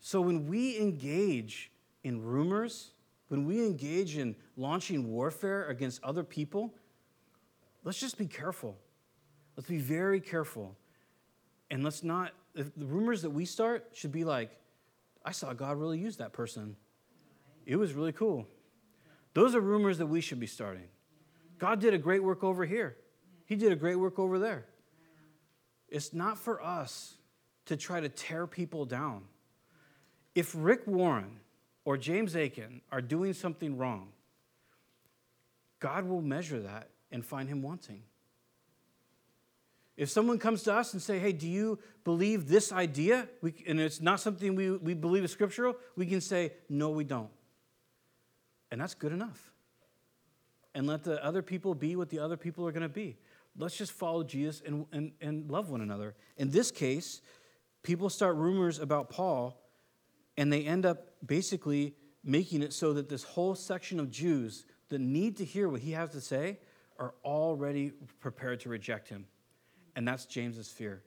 [0.00, 1.70] So when we engage
[2.04, 2.92] in rumors,
[3.28, 6.72] when we engage in launching warfare against other people,
[7.82, 8.76] let's just be careful.
[9.56, 10.76] Let's be very careful.
[11.70, 14.50] And let's not, the rumors that we start should be like,
[15.24, 16.76] I saw God really use that person.
[17.66, 18.46] It was really cool.
[19.32, 20.88] Those are rumors that we should be starting.
[21.58, 22.96] God did a great work over here,
[23.46, 24.66] He did a great work over there.
[25.88, 27.14] It's not for us
[27.66, 29.22] to try to tear people down.
[30.34, 31.38] If Rick Warren
[31.84, 34.08] or James Akin are doing something wrong,
[35.80, 38.02] God will measure that and find him wanting.
[39.96, 43.28] If someone comes to us and say, hey, do you believe this idea?
[43.42, 47.04] We, and it's not something we, we believe is scriptural, we can say, no, we
[47.04, 47.30] don't.
[48.72, 49.52] And that's good enough.
[50.74, 53.16] And let the other people be what the other people are going to be.
[53.56, 56.16] let's just follow Jesus and, and, and love one another.
[56.36, 57.20] In this case,
[57.84, 59.62] people start rumors about Paul,
[60.36, 65.00] and they end up basically making it so that this whole section of Jews that
[65.00, 66.58] need to hear what he has to say
[66.98, 69.26] are already prepared to reject him.
[69.96, 71.02] And that's James's fear.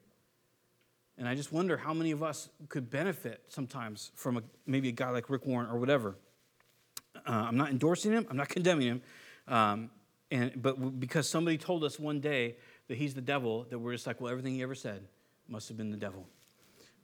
[1.16, 4.92] And I just wonder how many of us could benefit sometimes from a, maybe a
[4.92, 6.14] guy like Rick Warren or whatever.
[7.26, 9.02] Uh, I'm not endorsing him, I'm not condemning him.
[9.48, 9.90] Um,
[10.30, 14.06] and, but because somebody told us one day that he's the devil, that we're just
[14.06, 15.02] like, well, everything he ever said
[15.48, 16.26] must have been the devil.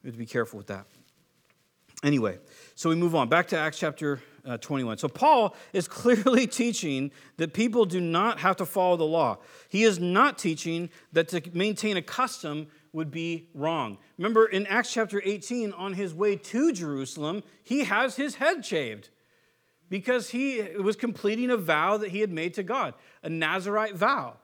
[0.02, 0.86] We have to be careful with that.
[2.04, 2.38] Anyway,
[2.74, 4.98] so we move on back to Acts chapter uh, 21.
[4.98, 9.38] So Paul is clearly teaching that people do not have to follow the law.
[9.70, 13.96] He is not teaching that to maintain a custom would be wrong.
[14.18, 19.08] Remember in Acts chapter 18, on his way to Jerusalem, he has his head shaved
[19.88, 24.36] because he was completing a vow that he had made to God, a Nazarite vow.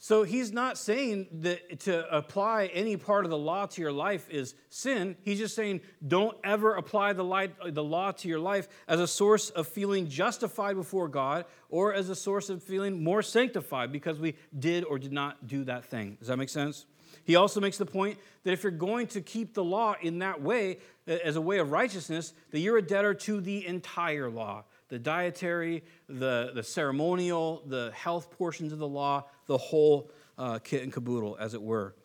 [0.00, 4.30] So he's not saying that to apply any part of the law to your life
[4.30, 5.16] is sin.
[5.22, 9.08] He's just saying don't ever apply the, light, the law to your life as a
[9.08, 14.20] source of feeling justified before God or as a source of feeling more sanctified because
[14.20, 16.16] we did or did not do that thing.
[16.20, 16.86] Does that make sense?
[17.24, 20.40] He also makes the point that if you're going to keep the law in that
[20.40, 24.98] way, as a way of righteousness, that you're a debtor to the entire law the
[24.98, 30.92] dietary, the, the ceremonial, the health portions of the law, the whole uh, kit and
[30.92, 31.96] caboodle, as it were.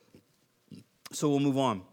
[1.12, 1.84] So we'll move on.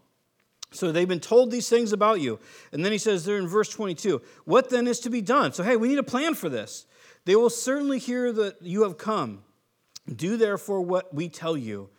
[0.71, 2.39] So they've been told these things about you.
[2.71, 5.53] And then he says there in verse 22 What then is to be done?
[5.53, 6.87] So, hey, we need a plan for this.
[7.25, 9.43] They will certainly hear that you have come.
[10.13, 11.89] Do therefore what we tell you.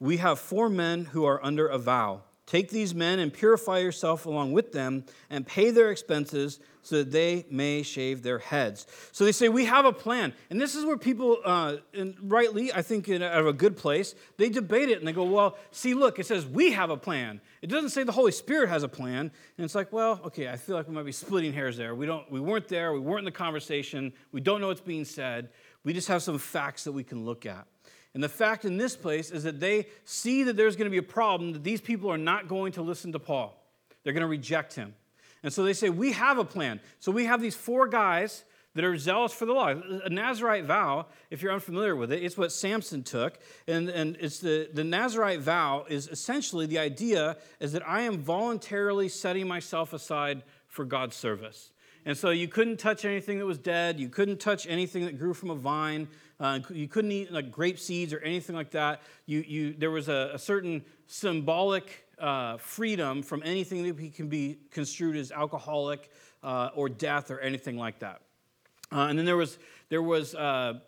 [0.00, 2.22] We have four men who are under a vow.
[2.46, 7.12] Take these men and purify yourself along with them and pay their expenses so that
[7.12, 8.86] they may shave their heads.
[9.12, 10.32] So they say, We have a plan.
[10.50, 11.76] And this is where people, uh,
[12.20, 15.94] rightly, I think, in a good place, they debate it and they go, Well, see,
[15.94, 17.40] look, it says we have a plan.
[17.62, 19.30] It doesn't say the Holy Spirit has a plan.
[19.56, 21.94] And it's like, Well, okay, I feel like we might be splitting hairs there.
[21.94, 25.04] We, don't, we weren't there, we weren't in the conversation, we don't know what's being
[25.04, 25.50] said.
[25.84, 27.66] We just have some facts that we can look at.
[28.14, 30.98] And the fact in this place is that they see that there's going to be
[30.98, 33.58] a problem, that these people are not going to listen to Paul.
[34.04, 34.94] They're going to reject him.
[35.42, 36.80] And so they say, We have a plan.
[37.00, 38.44] So we have these four guys
[38.74, 39.68] that are zealous for the law.
[39.68, 43.38] A Nazarite vow, if you're unfamiliar with it, it's what Samson took.
[43.68, 48.18] And, and it's the, the Nazarite vow is essentially the idea is that I am
[48.18, 51.70] voluntarily setting myself aside for God's service.
[52.04, 54.00] And so you couldn't touch anything that was dead.
[54.00, 56.08] You couldn't touch anything that grew from a vine.
[56.42, 59.00] Uh, you couldn't eat like grape seeds or anything like that.
[59.26, 64.58] You, you, there was a, a certain symbolic uh, freedom from anything that can be
[64.72, 66.10] construed as alcoholic
[66.42, 68.22] uh, or death or anything like that.
[68.90, 69.56] Uh, and then there was,
[69.88, 70.80] there was uh,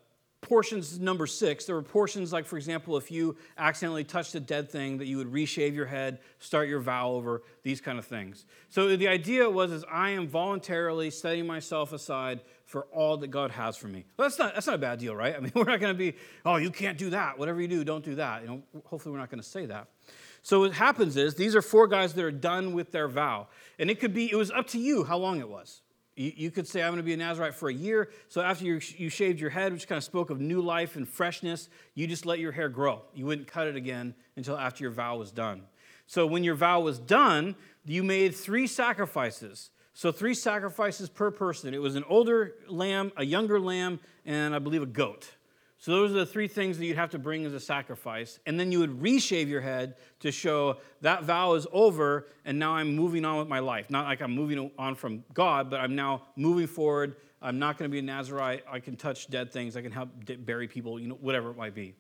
[0.44, 4.70] portions number six there were portions like for example if you accidentally touched a dead
[4.70, 8.44] thing that you would reshave your head start your vow over these kind of things
[8.68, 12.40] so the idea was is i am voluntarily setting myself aside
[12.74, 15.14] for all that god has for me well, that's not that's not a bad deal
[15.14, 16.12] right i mean we're not going to be
[16.44, 19.20] oh you can't do that whatever you do don't do that you know hopefully we're
[19.20, 19.86] not going to say that
[20.42, 23.46] so what happens is these are four guys that are done with their vow
[23.78, 25.82] and it could be it was up to you how long it was
[26.16, 28.08] you, you could say, I'm going to be a Nazarite for a year.
[28.28, 31.08] So after you, you shaved your head, which kind of spoke of new life and
[31.08, 33.02] freshness, you just let your hair grow.
[33.14, 35.62] You wouldn't cut it again until after your vow was done.
[36.06, 39.70] So when your vow was done, you made three sacrifices.
[39.94, 41.72] So three sacrifices per person.
[41.72, 45.30] It was an older lamb, a younger lamb, and I believe a goat.
[45.78, 48.40] So those are the three things that you'd have to bring as a sacrifice.
[48.44, 52.74] And then you would reshave your head to show that vow is over and now
[52.74, 53.88] I'm moving on with my life.
[53.88, 57.16] Not like I'm moving on from God, but I'm now moving forward.
[57.40, 58.64] I'm not going to be a Nazarite.
[58.68, 59.76] I can touch dead things.
[59.76, 61.94] I can help bury people, you know, whatever it might be.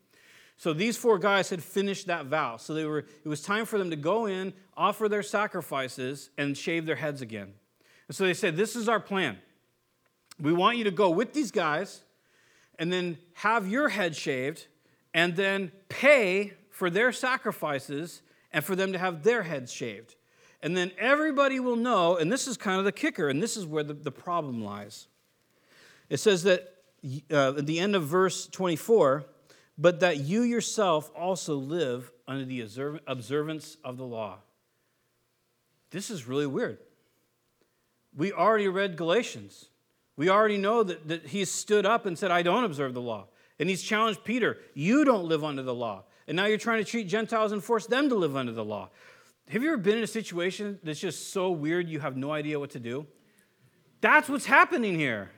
[0.56, 2.56] So these four guys had finished that vow.
[2.56, 6.56] So they were, it was time for them to go in, offer their sacrifices, and
[6.56, 7.52] shave their heads again.
[8.08, 9.38] And so they said, This is our plan.
[10.40, 12.02] We want you to go with these guys
[12.78, 14.66] and then have your head shaved
[15.12, 20.16] and then pay for their sacrifices and for them to have their heads shaved.
[20.60, 23.66] And then everybody will know, and this is kind of the kicker, and this is
[23.66, 25.08] where the, the problem lies.
[26.08, 26.74] It says that
[27.30, 29.26] uh, at the end of verse 24,
[29.76, 32.60] but that you yourself also live under the
[33.06, 34.38] observance of the law.
[35.90, 36.78] This is really weird.
[38.16, 39.66] We already read Galatians.
[40.16, 43.26] We already know that, that he stood up and said, I don't observe the law.
[43.58, 46.04] And he's challenged Peter, You don't live under the law.
[46.26, 48.90] And now you're trying to treat Gentiles and force them to live under the law.
[49.48, 52.58] Have you ever been in a situation that's just so weird you have no idea
[52.58, 53.06] what to do?
[54.00, 55.30] That's what's happening here.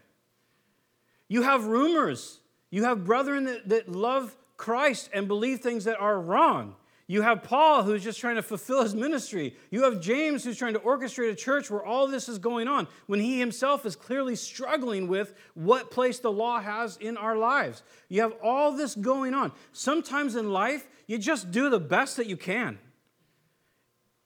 [1.29, 2.41] You have rumors.
[2.71, 6.77] You have brethren that, that love Christ and believe things that are wrong.
[7.09, 9.57] You have Paul who's just trying to fulfill his ministry.
[9.71, 12.89] You have James who's trying to orchestrate a church where all this is going on
[13.07, 17.85] when he himself is clearly struggling with what place the law has in our lives.
[18.09, 19.53] You have all this going on.
[19.73, 22.79] Sometimes in life, you just do the best that you can.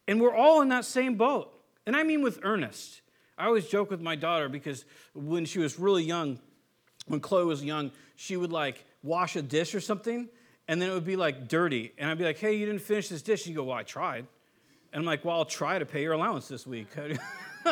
[0.09, 1.53] And we're all in that same boat.
[1.87, 3.03] And I mean with earnest.
[3.37, 6.39] I always joke with my daughter because when she was really young,
[7.09, 10.31] when Chloe was young, she would like wash a dish or something
[10.71, 11.93] and then it would be like dirty.
[11.99, 13.43] And I'd be like, hey, you didn't finish this dish.
[13.43, 14.25] She'd go, well, I tried.
[14.93, 16.87] And I'm like, well, I'll try to pay your allowance this week.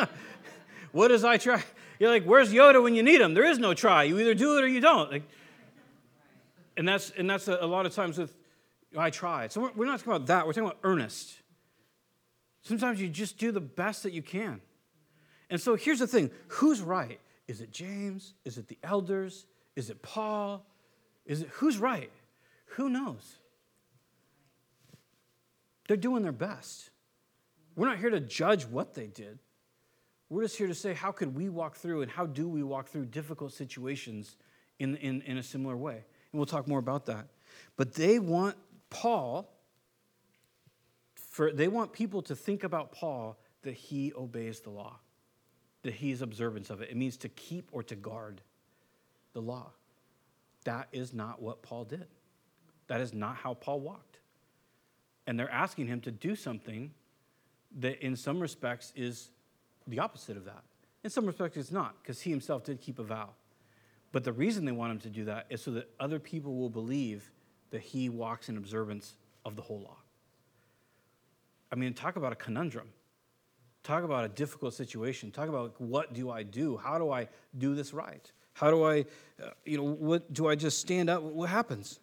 [0.91, 1.63] what does I try?
[1.97, 3.33] You're like, where's Yoda when you need him?
[3.33, 4.03] There is no try.
[4.03, 5.09] You either do it or you don't.
[5.09, 5.23] Like,
[6.75, 8.35] and that's, and that's a, a lot of times with,
[8.97, 9.53] I tried.
[9.53, 10.45] So we're, we're not talking about that.
[10.45, 11.35] We're talking about earnest.
[12.63, 14.59] Sometimes you just do the best that you can.
[15.49, 17.21] And so here's the thing who's right?
[17.47, 18.33] Is it James?
[18.43, 19.45] Is it the elders?
[19.77, 20.65] Is it Paul?
[21.25, 22.11] Is it who's right?
[22.73, 23.37] Who knows?
[25.87, 26.91] They're doing their best.
[27.75, 29.39] We're not here to judge what they did.
[30.29, 32.89] We're just here to say, how could we walk through and how do we walk
[32.89, 34.37] through difficult situations
[34.77, 35.95] in, in, in a similar way?
[35.95, 37.27] And we'll talk more about that.
[37.75, 38.55] But they want
[38.91, 39.51] Paul,
[41.15, 44.99] for, they want people to think about Paul that he obeys the law,
[45.81, 46.91] that he's observance of it.
[46.91, 48.41] It means to keep or to guard
[49.33, 49.71] the law.
[50.65, 52.05] That is not what Paul did.
[52.89, 54.17] That is not how Paul walked.
[55.25, 56.91] And they're asking him to do something
[57.77, 59.29] that, in some respects, is
[59.87, 60.63] the opposite of that.
[61.03, 63.29] In some respects, it's not, because he himself did keep a vow.
[64.11, 66.69] But the reason they want him to do that is so that other people will
[66.69, 67.31] believe
[67.69, 69.15] that he walks in observance
[69.45, 69.97] of the whole law.
[71.71, 72.89] I mean, talk about a conundrum.
[73.83, 75.31] Talk about a difficult situation.
[75.31, 76.75] Talk about what do I do?
[76.77, 77.27] How do I
[77.57, 78.29] do this right?
[78.53, 79.05] How do I,
[79.41, 81.21] uh, you know, what do I just stand up?
[81.21, 81.99] What happens?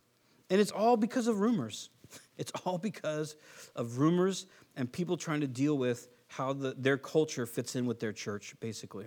[0.50, 1.90] And it's all because of rumors.
[2.38, 3.34] It's all because
[3.74, 4.44] of rumors
[4.76, 8.54] and people trying to deal with how the, their culture fits in with their church,
[8.60, 9.06] basically.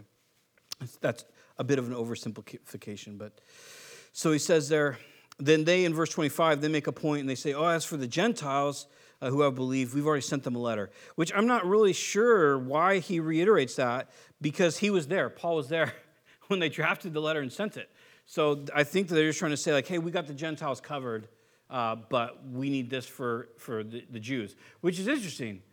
[1.00, 1.26] That's
[1.60, 3.40] a bit of an oversimplification, but
[4.14, 4.98] so he says there,
[5.38, 7.98] then they, in verse 25, they make a point and they say, Oh, as for
[7.98, 8.88] the Gentiles
[9.22, 12.58] uh, who have believed, we've already sent them a letter, which I'm not really sure
[12.58, 14.10] why he reiterates that
[14.42, 15.30] because he was there.
[15.30, 15.94] Paul was there
[16.48, 17.90] when they drafted the letter and sent it.
[18.30, 20.80] So I think that they're just trying to say, like, hey, we got the Gentiles
[20.80, 21.28] covered,
[21.68, 25.64] uh, but we need this for, for the, the Jews, which is interesting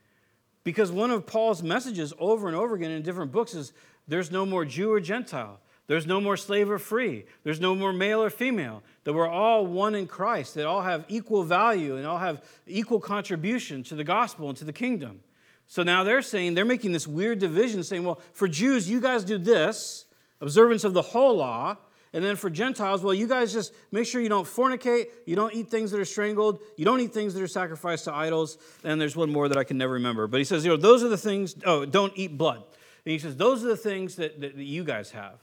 [0.64, 3.74] because one of Paul's messages over and over again in different books is
[4.08, 5.60] there's no more Jew or Gentile.
[5.86, 7.26] There's no more slave or free.
[7.44, 8.82] There's no more male or female.
[9.04, 13.00] That we're all one in Christ, that all have equal value and all have equal
[13.00, 15.20] contribution to the gospel and to the kingdom.
[15.66, 19.24] So now they're saying, they're making this weird division, saying, well, for Jews, you guys
[19.24, 20.06] do this,
[20.40, 21.76] observance of the whole law,
[22.16, 25.52] and then for Gentiles, well, you guys just make sure you don't fornicate, you don't
[25.52, 28.56] eat things that are strangled, you don't eat things that are sacrificed to idols.
[28.84, 30.26] And there's one more that I can never remember.
[30.26, 32.56] But he says, you know, those are the things, oh, don't eat blood.
[33.04, 35.34] And he says, those are the things that, that, that you guys have.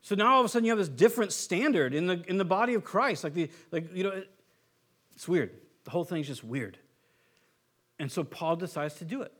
[0.00, 2.46] So now all of a sudden you have this different standard in the, in the
[2.46, 3.22] body of Christ.
[3.22, 4.22] Like, the, like, you know,
[5.14, 5.50] it's weird.
[5.84, 6.78] The whole thing's just weird.
[7.98, 9.34] And so Paul decides to do it.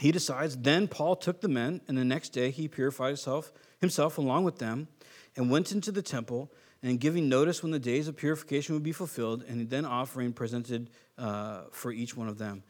[0.00, 3.54] He decides, then Paul took the men, and the next day he purified himself
[3.86, 4.88] himself along with them
[5.36, 6.50] and went into the temple
[6.82, 10.90] and giving notice when the days of purification would be fulfilled, and then offering presented
[11.18, 12.62] uh, for each one of them.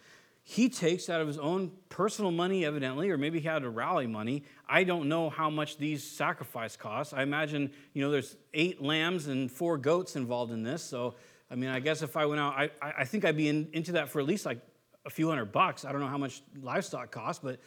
[0.43, 4.07] He takes out of his own personal money, evidently, or maybe he had a rally
[4.07, 4.45] money.
[4.69, 7.13] I don't know how much these sacrifice costs.
[7.13, 10.85] I imagine, you know, there's eight lambs and four goats involved in this.
[10.85, 11.17] So,
[11.51, 13.93] I mean, I guess if I went out, I, I think I'd be in, into
[13.93, 14.61] that for at least like
[15.05, 15.85] a few hundred bucks.
[15.85, 17.59] I don't know how much livestock costs, but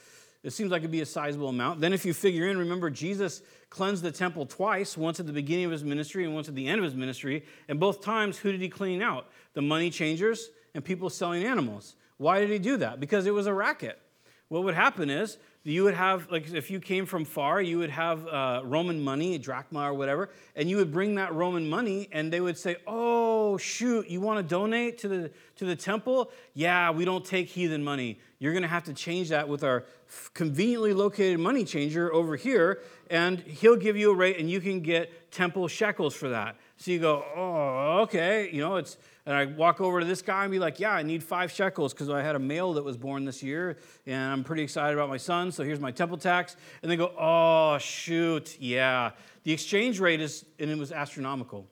[0.43, 1.81] it seems like it'd be a sizable amount.
[1.81, 5.65] Then, if you figure in, remember, Jesus cleansed the temple twice, once at the beginning
[5.65, 7.45] of his ministry and once at the end of his ministry.
[7.67, 9.27] And both times, who did he clean out?
[9.53, 11.95] The money changers and people selling animals.
[12.17, 12.99] Why did he do that?
[12.99, 13.99] Because it was a racket.
[14.47, 17.91] What would happen is you would have, like, if you came from far, you would
[17.91, 22.07] have uh, Roman money, a drachma or whatever, and you would bring that Roman money,
[22.11, 23.18] and they would say, "Oh,
[23.57, 26.31] shoot, you want to donate to the to the temple?
[26.53, 28.19] Yeah, we don't take heathen money.
[28.39, 29.85] You're going to have to change that with our
[30.33, 34.81] conveniently located money changer over here, and he'll give you a rate, and you can
[34.81, 38.97] get temple shekels for that." So you go, "Oh, okay." You know, it's
[39.29, 41.93] and I walk over to this guy and be like, Yeah, I need five shekels
[41.93, 43.77] because I had a male that was born this year
[44.07, 46.55] and I'm pretty excited about my son, so here's my temple tax.
[46.81, 49.11] And they go, Oh, shoot, yeah.
[49.43, 51.67] The exchange rate is, and it was astronomical.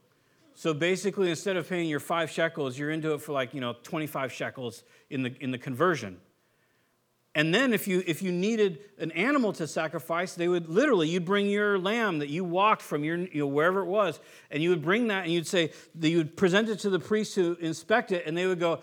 [0.57, 3.75] So basically, instead of paying your five shekels, you're into it for like, you know,
[3.83, 6.17] 25 shekels in the, in the conversion.
[7.35, 11.25] And then if you if you needed an animal to sacrifice, they would literally you'd
[11.25, 14.71] bring your lamb that you walked from your you know, wherever it was, and you
[14.71, 17.55] would bring that and you'd say that you would present it to the priest to
[17.61, 18.79] inspect it, and they would go,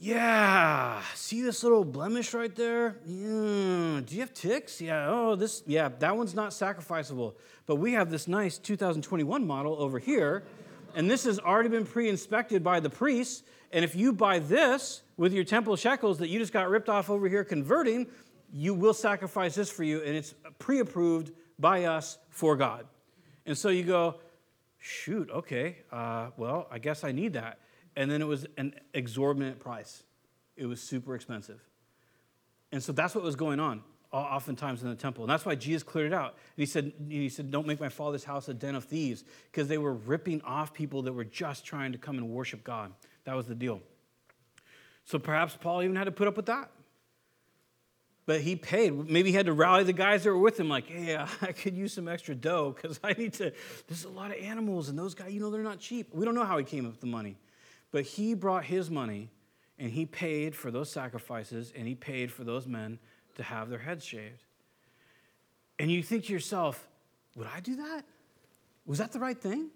[0.00, 2.96] yeah, see this little blemish right there?
[3.04, 4.00] Yeah.
[4.04, 4.80] Do you have ticks?
[4.80, 5.06] Yeah.
[5.08, 7.34] Oh, this, yeah, that one's not sacrificable.
[7.66, 10.44] But we have this nice 2021 model over here,
[10.94, 13.42] and this has already been pre inspected by the priests.
[13.72, 17.10] And if you buy this with your temple shekels that you just got ripped off
[17.10, 18.06] over here converting,
[18.52, 22.86] you will sacrifice this for you, and it's pre approved by us for God.
[23.46, 24.16] And so you go,
[24.78, 27.58] shoot, okay, uh, well, I guess I need that.
[27.98, 30.04] And then it was an exorbitant price,
[30.56, 31.60] it was super expensive.
[32.70, 33.82] And so that's what was going on
[34.12, 35.24] oftentimes in the temple.
[35.24, 36.30] And that's why Jesus cleared it out.
[36.30, 39.66] And he said, he said Don't make my father's house a den of thieves, because
[39.66, 42.92] they were ripping off people that were just trying to come and worship God.
[43.24, 43.80] That was the deal.
[45.04, 46.70] So perhaps Paul even had to put up with that.
[48.26, 49.10] But he paid.
[49.10, 51.50] Maybe he had to rally the guys that were with him, like, hey, uh, I
[51.50, 53.52] could use some extra dough because I need to.
[53.88, 56.14] There's a lot of animals, and those guys, you know, they're not cheap.
[56.14, 57.36] We don't know how he came up with the money.
[57.90, 59.30] But he brought his money
[59.78, 62.98] and he paid for those sacrifices and he paid for those men
[63.36, 64.44] to have their heads shaved.
[65.78, 66.88] And you think to yourself,
[67.36, 68.02] would I do that?
[68.84, 69.70] Was that the right thing?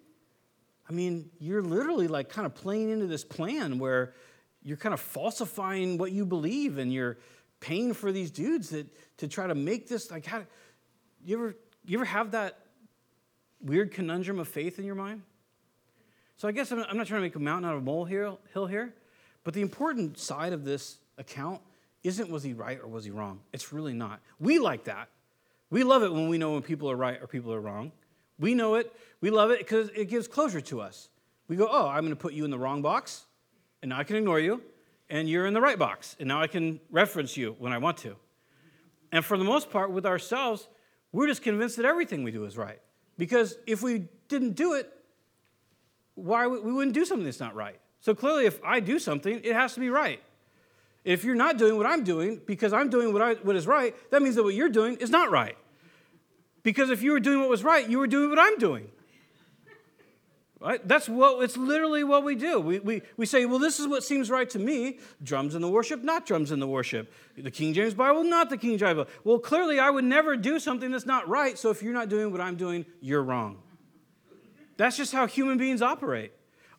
[0.89, 4.15] I mean, you're literally like kind of playing into this plan where
[4.63, 7.19] you're kind of falsifying what you believe and you're
[7.61, 8.87] paying for these dudes that
[9.19, 10.43] to try to make this like how
[11.25, 12.59] you ever you ever have that
[13.61, 15.23] weird conundrum of faith in your mind?
[16.43, 18.67] So I guess I'm not, trying to make a mountain out of a molehill hill
[18.67, 18.93] here,
[19.45, 21.61] but the important side of this account
[22.03, 23.39] isn't was he right or was he wrong?
[23.53, 24.19] It's really not.
[24.41, 25.09] We like that.
[25.71, 27.93] We love it when we know when people are right or people are wrong.
[28.41, 28.93] We know it.
[29.21, 31.11] We love it because it gives closure to us.
[31.47, 33.23] We go, oh, I'm going to put you in the wrong box,
[33.81, 34.63] and now I can ignore you,
[35.11, 37.99] and you're in the right box, and now I can reference you when I want
[37.99, 38.17] to.
[39.13, 40.67] And for the most part, with ourselves,
[41.13, 42.81] we're just convinced that everything we do is right.
[43.17, 44.93] Because if we didn't do it,
[46.15, 47.79] why we wouldn't do something that's not right.
[48.01, 50.21] So clearly, if I do something, it has to be right.
[51.05, 53.95] If you're not doing what I'm doing because I'm doing what, I, what is right,
[54.11, 55.57] that means that what you're doing is not right.
[56.63, 58.89] Because if you were doing what was right, you were doing what I'm doing.
[60.61, 60.87] Right?
[60.87, 62.61] That's what it's literally what we do.
[62.61, 65.01] We, we, we say, well, this is what seems right to me.
[65.21, 67.13] Drums in the worship, not drums in the worship.
[67.37, 69.07] The King James Bible, not the King James Bible.
[69.25, 71.59] Well, clearly I would never do something that's not right.
[71.59, 73.59] So if you're not doing what I'm doing, you're wrong.
[74.77, 76.33] That's just how human beings operate.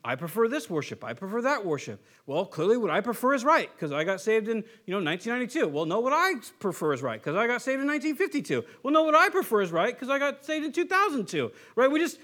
[0.06, 1.04] I prefer this worship.
[1.04, 2.04] I prefer that worship.
[2.26, 5.68] Well, clearly what I prefer is right because I got saved in, you know, 1992.
[5.70, 8.66] Well, no, what I prefer is right because I got saved in 1952.
[8.84, 11.52] Well, no, what I prefer is right because I got saved in 2002.
[11.76, 11.90] Right?
[11.90, 12.20] We just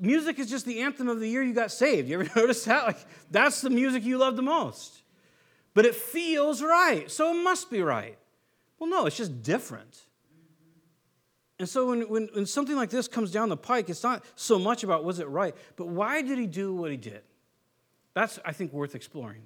[0.00, 2.08] music is just the anthem of the year you got saved.
[2.08, 2.86] You ever notice that?
[2.86, 2.98] Like
[3.30, 5.02] that's the music you love the most.
[5.74, 8.18] But it feels right, so it must be right.
[8.78, 10.00] Well, no, it's just different.
[11.58, 14.58] And so when, when, when, something like this comes down the pike, it's not so
[14.58, 17.22] much about was it right, but why did he do what he did?
[18.14, 19.42] That's, I think, worth exploring.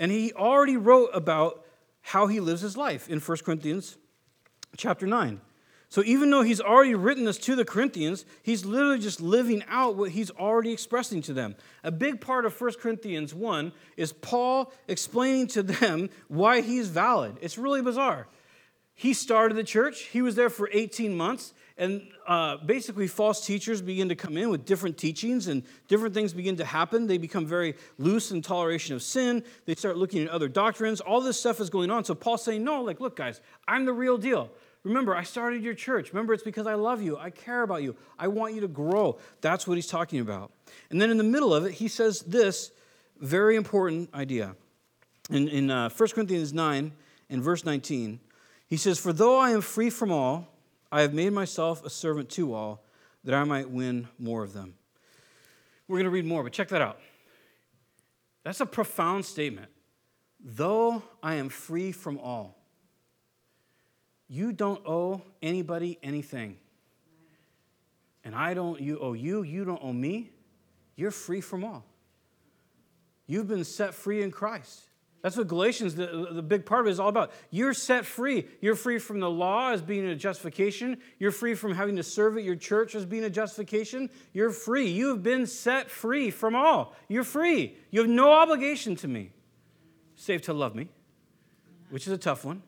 [0.00, 1.64] And he already wrote about
[2.02, 3.96] how he lives his life in 1 Corinthians
[4.76, 5.40] chapter 9.
[5.88, 9.96] So even though he's already written this to the Corinthians, he's literally just living out
[9.96, 11.54] what he's already expressing to them.
[11.84, 17.36] A big part of 1 Corinthians 1 is Paul explaining to them why he's valid.
[17.40, 18.26] It's really bizarre.
[18.96, 23.82] He started the church, he was there for 18 months, and uh, basically, false teachers
[23.82, 27.06] begin to come in with different teachings, and different things begin to happen.
[27.06, 29.44] They become very loose in toleration of sin.
[29.66, 31.02] They start looking at other doctrines.
[31.02, 32.04] All this stuff is going on.
[32.04, 34.50] So Paul's saying, No, like, look, guys, I'm the real deal.
[34.84, 36.14] Remember, I started your church.
[36.14, 37.18] Remember, it's because I love you.
[37.18, 37.94] I care about you.
[38.18, 39.18] I want you to grow.
[39.42, 40.52] That's what he's talking about.
[40.88, 42.70] And then in the middle of it, he says this
[43.20, 44.56] very important idea.
[45.28, 46.92] In, in uh, 1 Corinthians 9,
[47.28, 48.20] in verse 19,
[48.66, 50.48] he says, For though I am free from all,
[50.90, 52.84] I have made myself a servant to all,
[53.24, 54.74] that I might win more of them.
[55.88, 56.98] We're going to read more, but check that out.
[58.44, 59.68] That's a profound statement.
[60.44, 62.56] Though I am free from all,
[64.28, 66.56] you don't owe anybody anything.
[68.24, 70.30] And I don't you owe you, you don't owe me.
[70.96, 71.84] You're free from all.
[73.26, 74.82] You've been set free in Christ.
[75.22, 77.32] That's what Galatians, the, the big part of it, is all about.
[77.50, 78.46] You're set free.
[78.60, 80.98] You're free from the law as being a justification.
[81.18, 84.10] You're free from having to serve at your church as being a justification.
[84.32, 84.88] You're free.
[84.88, 86.94] You have been set free from all.
[87.08, 87.76] You're free.
[87.90, 89.32] You have no obligation to me,
[90.14, 90.88] save to love me,
[91.90, 92.62] which is a tough one.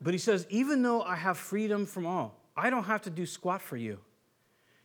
[0.00, 3.26] But he says, even though I have freedom from all, I don't have to do
[3.26, 4.00] squat for you.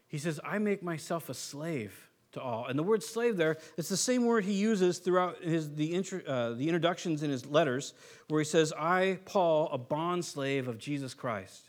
[0.07, 2.65] He says, I make myself a slave to all.
[2.65, 6.21] And the word slave there, it's the same word he uses throughout his, the, intro,
[6.25, 7.93] uh, the introductions in his letters,
[8.29, 11.63] where he says, I, Paul, a bond slave of Jesus Christ.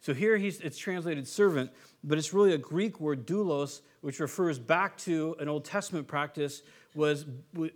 [0.00, 1.70] So here he's, it's translated servant,
[2.02, 6.62] but it's really a Greek word, doulos, which refers back to an Old Testament practice,
[6.94, 7.26] was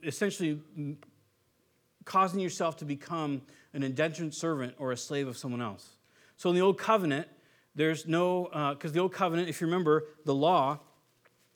[0.02, 0.60] essentially
[2.04, 3.42] causing yourself to become
[3.74, 5.96] an indentured servant or a slave of someone else.
[6.36, 7.28] So in the Old Covenant,
[7.74, 10.80] there's no, because uh, the Old Covenant, if you remember, the law,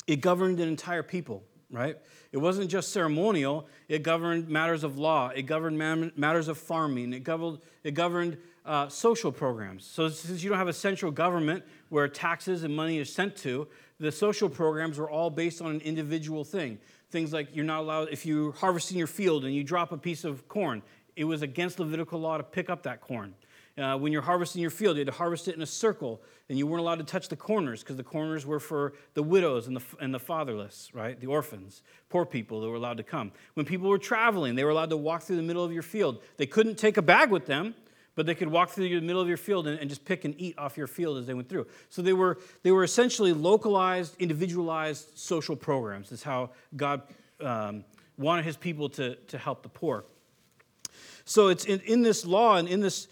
[0.09, 1.97] it governed an entire people, right?
[2.33, 5.79] It wasn't just ceremonial, it governed matters of law, it governed
[6.17, 9.85] matters of farming, it governed, it governed uh, social programs.
[9.85, 13.69] So, since you don't have a central government where taxes and money is sent to,
[14.01, 16.79] the social programs were all based on an individual thing.
[17.11, 20.25] Things like you're not allowed, if you're harvesting your field and you drop a piece
[20.25, 20.83] of corn,
[21.17, 23.35] it was against Levitical law to pick up that corn.
[23.79, 26.59] Uh, when you're harvesting your field, you had to harvest it in a circle, and
[26.59, 29.77] you weren't allowed to touch the corners because the corners were for the widows and
[29.77, 31.21] the, and the fatherless, right?
[31.21, 33.31] The orphans, poor people that were allowed to come.
[33.55, 36.21] When people were traveling, they were allowed to walk through the middle of your field.
[36.39, 37.75] They couldn't take a bag with them,
[38.17, 40.35] but they could walk through the middle of your field and, and just pick and
[40.39, 41.69] eat off your field as they went through.
[41.89, 46.11] So they were, they were essentially localized, individualized social programs.
[46.11, 47.03] That's how God
[47.41, 47.85] um,
[48.17, 50.05] wanted his people to, to help the poor.
[51.25, 53.07] So it's in, in this law and in this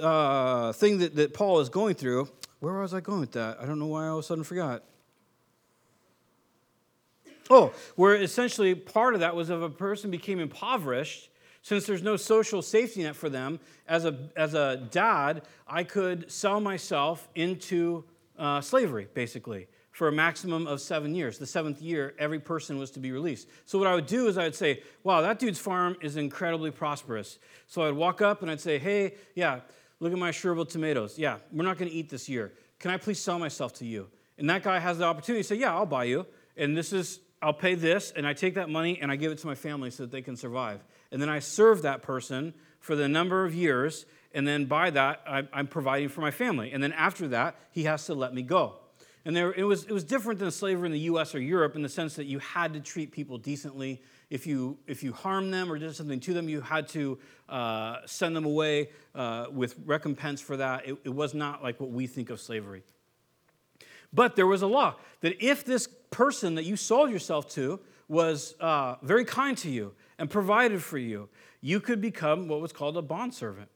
[0.00, 2.28] uh, thing that, that Paul is going through.
[2.60, 3.58] Where was I going with that?
[3.60, 4.84] I don't know why I all of a sudden forgot.
[7.50, 11.28] Oh, where essentially part of that was if a person became impoverished,
[11.62, 16.30] since there's no social safety net for them, as a, as a dad, I could
[16.30, 18.04] sell myself into
[18.38, 21.38] uh, slavery, basically, for a maximum of seven years.
[21.38, 23.48] The seventh year, every person was to be released.
[23.66, 26.70] So, what I would do is I would say, Wow, that dude's farm is incredibly
[26.70, 27.38] prosperous.
[27.68, 29.60] So, I'd walk up and I'd say, Hey, yeah,
[30.02, 31.16] Look at my Chervil tomatoes.
[31.16, 32.52] Yeah, we're not going to eat this year.
[32.80, 34.08] Can I please sell myself to you?
[34.36, 36.26] And that guy has the opportunity to say, Yeah, I'll buy you.
[36.56, 38.12] And this is, I'll pay this.
[38.16, 40.20] And I take that money and I give it to my family so that they
[40.20, 40.82] can survive.
[41.12, 44.04] And then I serve that person for the number of years.
[44.34, 45.22] And then by that,
[45.52, 46.72] I'm providing for my family.
[46.72, 48.78] And then after that, he has to let me go.
[49.24, 51.82] And there, it, was, it was different than slavery in the US or Europe in
[51.82, 55.70] the sense that you had to treat people decently if you, if you harmed them
[55.70, 57.18] or did something to them, you had to
[57.50, 60.88] uh, send them away uh, with recompense for that.
[60.88, 62.82] It, it was not like what we think of slavery.
[64.10, 68.54] But there was a law that if this person that you sold yourself to was
[68.58, 71.28] uh, very kind to you and provided for you,
[71.60, 73.68] you could become what was called a bondservant.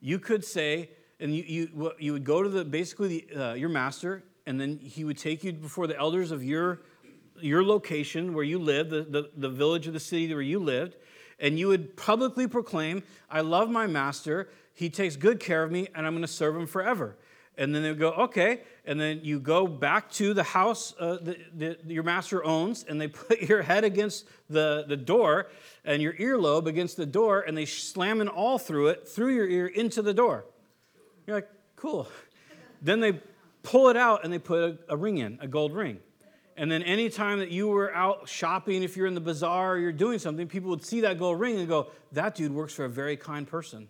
[0.00, 3.70] You could say, and you, you, you would go to the basically the, uh, your
[3.70, 6.80] master, and then he would take you before the elders of your
[7.40, 10.96] your location where you lived, the, the, the village or the city where you lived,
[11.38, 15.88] and you would publicly proclaim, I love my master, he takes good care of me,
[15.94, 17.16] and I'm going to serve him forever.
[17.58, 18.60] And then they would go, okay.
[18.84, 21.16] And then you go back to the house uh,
[21.54, 25.48] that, your master owns, and they put your head against the, the door
[25.84, 29.48] and your earlobe against the door, and they slam an awl through it, through your
[29.48, 30.44] ear, into the door.
[31.26, 32.08] You're like, cool.
[32.82, 33.20] Then they
[33.66, 35.98] pull it out and they put a, a ring in, a gold ring.
[36.56, 39.92] And then anytime that you were out shopping, if you're in the bazaar or you're
[39.92, 42.88] doing something, people would see that gold ring and go, that dude works for a
[42.88, 43.88] very kind person.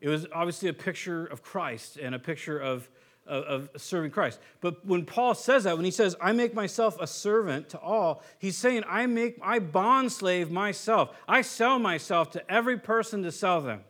[0.00, 2.88] It was obviously a picture of Christ and a picture of,
[3.26, 4.40] of, of, serving Christ.
[4.62, 8.22] But when Paul says that, when he says, I make myself a servant to all,
[8.38, 11.14] he's saying, I make I bond slave myself.
[11.28, 13.82] I sell myself to every person to sell them.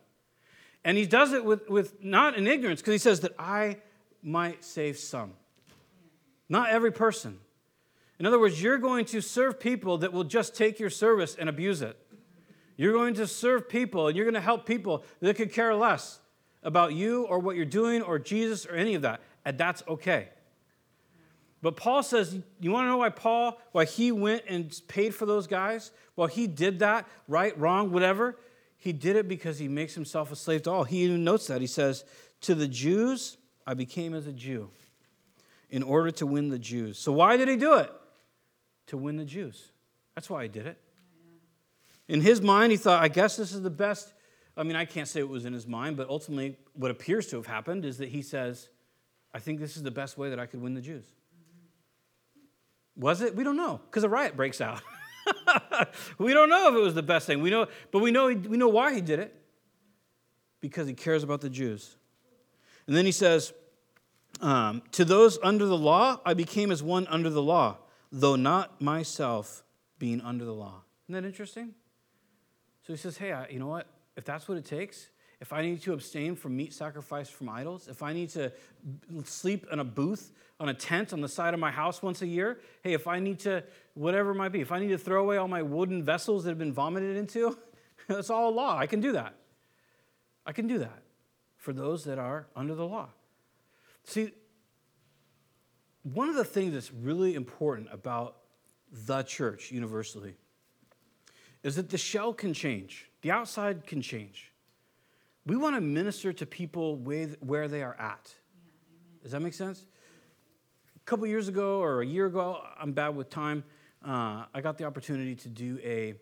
[0.85, 3.77] And he does it with, with not in ignorance, because he says that I
[4.23, 5.33] might save some.
[6.49, 7.39] Not every person.
[8.19, 11.49] In other words, you're going to serve people that will just take your service and
[11.49, 11.97] abuse it.
[12.77, 16.19] You're going to serve people and you're going to help people that could care less
[16.63, 19.21] about you or what you're doing or Jesus or any of that.
[19.45, 20.29] And that's okay.
[21.63, 25.27] But Paul says, you want to know why Paul, why he went and paid for
[25.27, 25.91] those guys?
[26.17, 28.39] Well, he did that, right, wrong, whatever.
[28.79, 30.85] He did it because he makes himself a slave to all.
[30.85, 31.61] He even notes that.
[31.61, 32.05] He says,
[32.43, 33.37] To the Jews,
[33.71, 34.71] I became as a Jew
[35.71, 36.99] in order to win the Jews.
[36.99, 37.93] So why did he do it?
[38.91, 39.71] to win the Jews.
[40.17, 40.77] That's why he did it.
[42.09, 44.13] In his mind, he thought, I guess this is the best.
[44.57, 47.37] I mean, I can't say it was in his mind, but ultimately, what appears to
[47.37, 48.69] have happened is that he says,
[49.33, 51.05] I think this is the best way that I could win the Jews.
[52.97, 53.37] Was it?
[53.37, 54.83] We don't know, because a riot breaks out.
[56.19, 57.41] we don't know if it was the best thing.
[57.41, 59.37] We know, but we know, we know why he did it.
[60.61, 61.97] Because he cares about the Jews.
[62.89, 63.53] And then he says,
[64.41, 67.79] um, To those under the law, I became as one under the law
[68.13, 69.65] though not myself
[69.99, 70.83] being under the law.
[71.07, 71.75] Isn't that interesting?
[72.87, 73.87] So he says, hey, I, you know what?
[74.17, 75.09] If that's what it takes,
[75.41, 78.53] if I need to abstain from meat sacrificed from idols, if I need to
[79.25, 82.27] sleep in a booth on a tent on the side of my house once a
[82.27, 83.65] year, hey, if I need to,
[83.95, 86.51] whatever it might be, if I need to throw away all my wooden vessels that
[86.51, 87.57] have been vomited into,
[88.09, 88.77] that's all law.
[88.77, 89.35] I can do that.
[90.45, 91.03] I can do that
[91.57, 93.11] for those that are under the law.
[94.05, 94.33] See,
[96.03, 98.37] one of the things that's really important about
[98.91, 100.35] the church universally
[101.63, 104.53] is that the shell can change, the outside can change.
[105.47, 108.35] We want to minister to people with, where they are at.
[109.23, 109.87] Does that make sense?
[110.97, 113.65] A couple years ago or a year ago, I'm bad with time,
[114.05, 116.15] uh, I got the opportunity to do a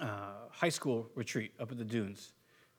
[0.00, 0.06] uh,
[0.50, 2.32] high school retreat up at the dunes.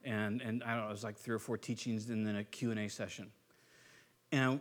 [0.04, 2.44] And, and I don't know, it was like three or four teachings and then a
[2.44, 3.30] Q&A session.
[4.32, 4.60] And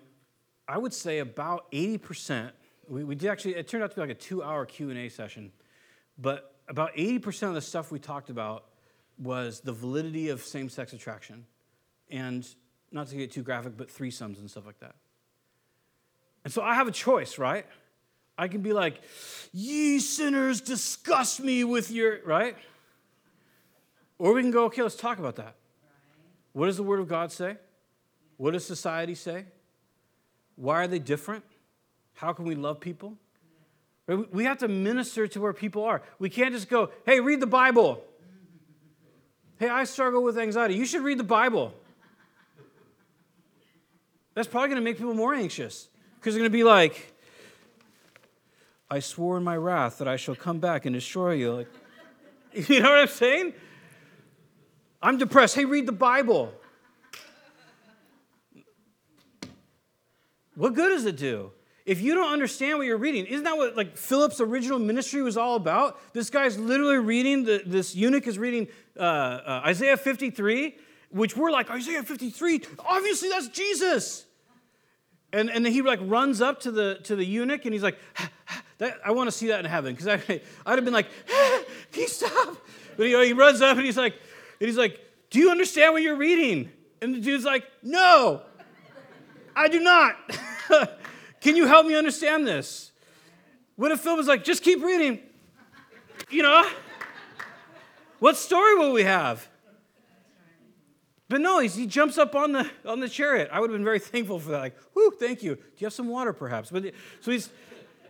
[0.67, 2.51] I would say about 80%,
[2.87, 5.51] we, we did actually, it turned out to be like a two-hour Q&A session,
[6.17, 8.65] but about 80% of the stuff we talked about
[9.17, 11.45] was the validity of same sex attraction.
[12.09, 12.47] And
[12.91, 14.95] not to get too graphic, but threesomes and stuff like that.
[16.43, 17.65] And so I have a choice, right?
[18.37, 19.01] I can be like,
[19.53, 22.57] ye sinners disgust me with your, right?
[24.17, 25.55] Or we can go, okay, let's talk about that.
[26.53, 27.57] What does the Word of God say?
[28.37, 29.45] What does society say?
[30.61, 31.43] Why are they different?
[32.13, 33.17] How can we love people?
[34.31, 36.03] We have to minister to where people are.
[36.19, 38.03] We can't just go, hey, read the Bible.
[39.57, 40.75] Hey, I struggle with anxiety.
[40.75, 41.73] You should read the Bible.
[44.35, 45.87] That's probably going to make people more anxious
[46.19, 47.11] because they're going to be like,
[48.87, 51.53] I swore in my wrath that I shall come back and destroy you.
[51.53, 51.69] Like,
[52.69, 53.53] you know what I'm saying?
[55.01, 55.55] I'm depressed.
[55.55, 56.53] Hey, read the Bible.
[60.55, 61.51] What good does it do?
[61.85, 65.35] If you don't understand what you're reading, isn't that what like Philip's original ministry was
[65.35, 66.13] all about?
[66.13, 70.75] This guy's literally reading, the, this eunuch is reading uh, uh, Isaiah 53,
[71.09, 74.25] which we're like, Isaiah 53, obviously that's Jesus.
[75.33, 77.97] And, and then he like runs up to the, to the eunuch and he's like,
[78.77, 79.95] that, I want to see that in heaven.
[79.95, 81.07] Because I'd have been like,
[81.91, 82.57] can you stop?
[82.97, 84.13] But know, he runs up and he's like,
[84.59, 84.99] and he's like,
[85.31, 86.69] do you understand what you're reading?
[87.01, 88.43] And the dude's like, no,
[89.55, 90.15] I do not.
[91.41, 92.91] Can you help me understand this?
[93.75, 95.19] What if Phil was like, just keep reading?
[96.29, 96.67] You know?
[98.19, 99.47] What story will we have?
[101.27, 103.49] But no, he jumps up on the, on the chariot.
[103.51, 104.59] I would have been very thankful for that.
[104.59, 105.55] Like, whoo, thank you.
[105.55, 106.69] Do you have some water, perhaps?
[106.69, 107.49] But so he's,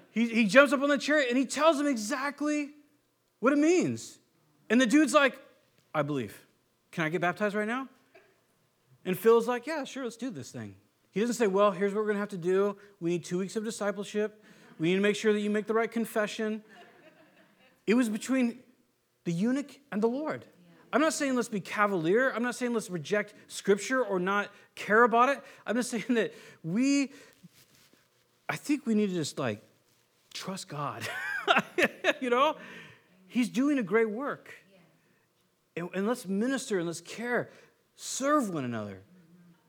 [0.10, 2.72] he, he jumps up on the chariot and he tells him exactly
[3.40, 4.18] what it means.
[4.70, 5.38] And the dude's like,
[5.94, 6.36] I believe.
[6.92, 7.88] Can I get baptized right now?
[9.06, 10.76] And Phil's like, yeah, sure, let's do this thing.
[11.12, 12.78] He doesn't say, well, here's what we're going to have to do.
[13.00, 14.44] We need two weeks of discipleship.
[14.80, 16.64] We need to make sure that you make the right confession.
[17.86, 18.60] It was between
[19.26, 20.46] the eunuch and the Lord.
[20.94, 22.32] I'm not saying let's be cavalier.
[22.34, 25.42] I'm not saying let's reject scripture or not care about it.
[25.66, 26.34] I'm just saying that
[26.64, 27.12] we,
[28.50, 29.62] I think we need to just like
[30.34, 31.08] trust God.
[32.22, 32.56] you know?
[33.28, 34.54] He's doing a great work.
[35.78, 37.50] And, and let's minister and let's care.
[37.96, 39.02] Serve one another.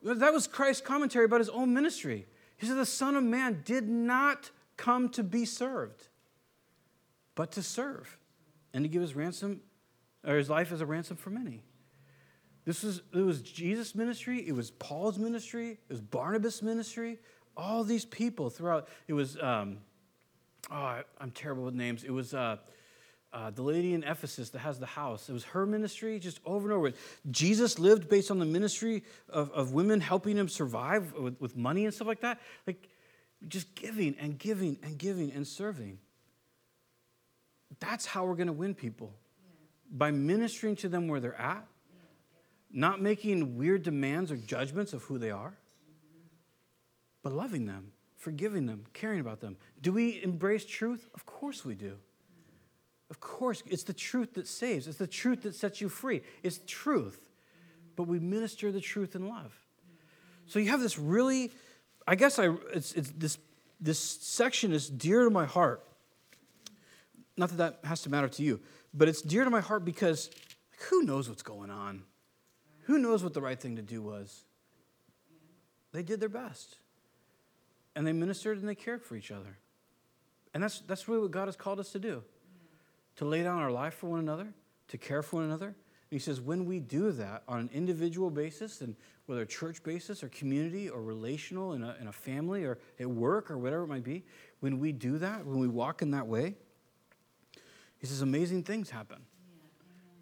[0.03, 2.27] That was Christ's commentary about his own ministry.
[2.57, 6.09] He said, The Son of Man did not come to be served,
[7.35, 8.19] but to serve
[8.75, 9.61] and to give his ransom
[10.27, 11.63] or his life as a ransom for many.
[12.65, 17.19] This was it was Jesus' ministry, it was Paul's ministry, it was Barnabas' ministry,
[17.57, 18.89] all these people throughout.
[19.09, 19.79] It was um,
[20.71, 22.05] oh, I'm terrible with names.
[22.05, 22.59] It was uh,
[23.33, 25.29] uh, the lady in Ephesus that has the house.
[25.29, 26.93] It was her ministry just over and over.
[27.31, 31.85] Jesus lived based on the ministry of, of women helping him survive with, with money
[31.85, 32.41] and stuff like that.
[32.67, 32.89] Like
[33.49, 35.99] just giving and giving and giving and serving.
[37.81, 39.15] That's how we're going to win people
[39.91, 41.67] by ministering to them where they're at,
[42.71, 45.55] not making weird demands or judgments of who they are,
[47.23, 49.57] but loving them, forgiving them, caring about them.
[49.81, 51.09] Do we embrace truth?
[51.15, 51.97] Of course we do.
[53.13, 56.23] Of course, it's the truth that saves, it's the truth that sets you free.
[56.43, 57.29] It's truth.
[57.95, 59.53] But we minister the truth in love.
[60.47, 61.51] So you have this really,
[62.09, 63.37] I guess I, it's, it's this,
[63.79, 65.85] this section is dear to my heart.
[67.37, 68.61] Not that that has to matter to you,
[68.95, 70.31] but it's dear to my heart because
[70.71, 72.05] like, who knows what's going on?
[72.85, 74.45] Who knows what the right thing to do was?
[75.93, 76.79] They did their best.
[77.95, 79.59] And they ministered and they cared for each other.
[80.55, 82.23] And that's, that's really what God has called us to do
[83.17, 84.53] to lay down our life for one another,
[84.89, 85.67] to care for one another.
[85.67, 85.75] And
[86.11, 88.97] he says, when we do that on an individual basis, and
[89.27, 93.51] whether church basis or community or relational in a, in a family or at work
[93.51, 94.25] or whatever it might be,
[94.61, 96.55] when we do that, when we walk in that way,
[97.99, 99.23] he says amazing things happen.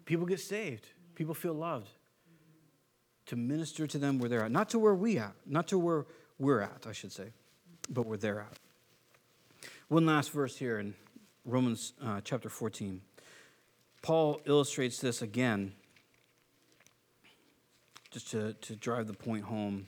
[0.05, 1.89] People get saved, people feel loved.
[3.31, 4.51] to minister to them where they're at.
[4.51, 6.05] Not to where we at, not to where
[6.37, 7.31] we're at, I should say,
[7.89, 8.59] but where they're at.
[9.87, 10.95] One last verse here in
[11.45, 13.01] Romans uh, chapter 14.
[14.01, 15.73] Paul illustrates this again
[18.11, 19.87] just to, to drive the point home.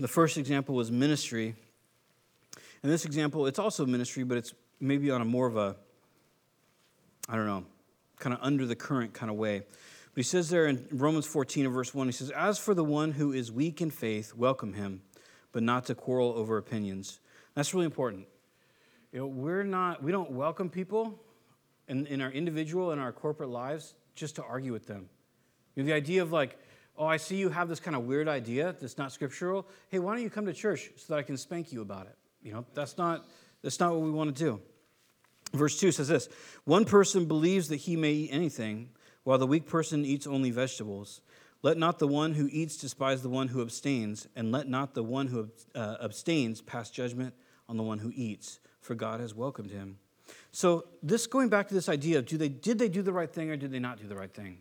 [0.00, 1.54] The first example was ministry.
[2.82, 5.76] And this example, it's also ministry, but it's maybe on a more of a,
[7.28, 7.64] I don't know,
[8.18, 9.62] kind of under the current kind of way.
[10.14, 12.84] But he says there in Romans 14 and verse 1, he says, As for the
[12.84, 15.02] one who is weak in faith, welcome him,
[15.50, 17.18] but not to quarrel over opinions.
[17.54, 18.26] That's really important.
[19.12, 21.20] You know, we're not, we don't welcome people
[21.88, 25.08] in, in our individual and our corporate lives just to argue with them.
[25.74, 26.58] You know, the idea of like,
[26.96, 29.66] oh, I see you have this kind of weird idea that's not scriptural.
[29.88, 32.16] Hey, why don't you come to church so that I can spank you about it?
[32.40, 33.24] You know, that's not,
[33.62, 34.60] that's not what we want to do.
[35.52, 36.28] Verse 2 says this
[36.64, 38.90] One person believes that he may eat anything,
[39.24, 41.20] while the weak person eats only vegetables.
[41.62, 45.02] Let not the one who eats despise the one who abstains, and let not the
[45.02, 47.34] one who uh, abstains pass judgment
[47.68, 49.98] on the one who eats, for God has welcomed him.
[50.52, 53.30] So, this going back to this idea of do they, did they do the right
[53.32, 54.58] thing or did they not do the right thing?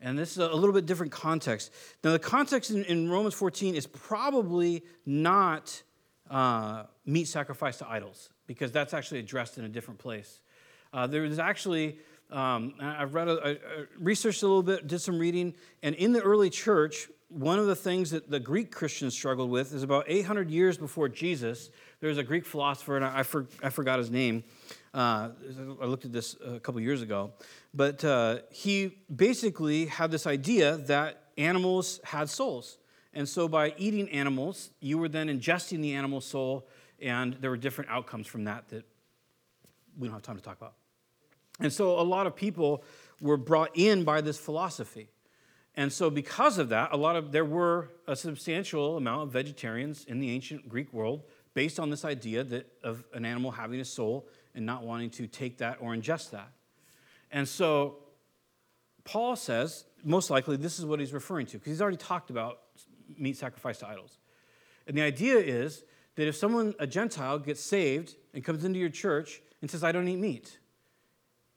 [0.00, 1.70] And this is a little bit different context.
[2.02, 5.82] Now, the context in, in Romans 14 is probably not
[6.30, 10.40] uh, meat sacrifice to idols, because that's actually addressed in a different place.
[10.92, 11.98] Uh, there is actually,
[12.32, 13.56] um, I've read, a, I
[13.98, 17.76] researched a little bit, did some reading, and in the early church, one of the
[17.76, 21.70] things that the Greek Christians struggled with is about 800 years before Jesus,
[22.00, 24.42] there was a Greek philosopher, and I, I, for, I forgot his name.
[24.92, 25.30] Uh,
[25.80, 27.30] I looked at this a couple years ago.
[27.72, 32.78] But uh, he basically had this idea that animals had souls.
[33.14, 36.68] And so by eating animals, you were then ingesting the animal soul,
[37.00, 38.84] and there were different outcomes from that that
[39.96, 40.74] we don't have time to talk about.
[41.60, 42.82] And so a lot of people
[43.20, 45.08] were brought in by this philosophy.
[45.76, 50.04] And so because of that, a lot of there were a substantial amount of vegetarians
[50.04, 51.22] in the ancient Greek world
[51.54, 55.26] based on this idea that of an animal having a soul and not wanting to
[55.26, 56.50] take that or ingest that.
[57.30, 57.98] And so
[59.04, 62.60] Paul says, most likely, this is what he's referring to, because he's already talked about
[63.18, 64.18] meat sacrifice to idols.
[64.86, 65.84] And the idea is
[66.16, 69.92] that if someone, a Gentile, gets saved and comes into your church and says, I
[69.92, 70.58] don't eat meat,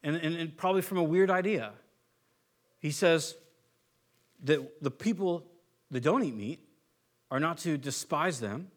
[0.04, 1.72] and, and, and probably from a weird idea,
[2.78, 3.34] he says
[4.44, 5.46] that the people
[5.90, 6.60] that don't eat meat
[7.30, 8.68] are not to despise them,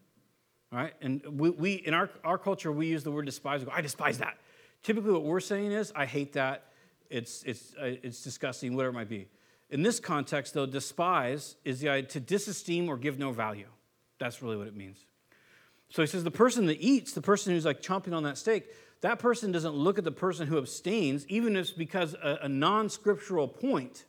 [0.71, 0.93] right?
[1.01, 3.59] And we, we in our, our culture, we use the word despise.
[3.59, 4.38] We go, I despise that.
[4.82, 6.63] Typically, what we're saying is, I hate that.
[7.09, 9.28] It's, it's, uh, it's disgusting, whatever it might be.
[9.69, 13.67] In this context, though, despise is the idea to disesteem or give no value.
[14.17, 15.05] That's really what it means.
[15.89, 18.65] So he says the person that eats, the person who's like chomping on that steak,
[19.01, 22.49] that person doesn't look at the person who abstains, even if it's because a, a
[22.49, 24.05] non-scriptural point,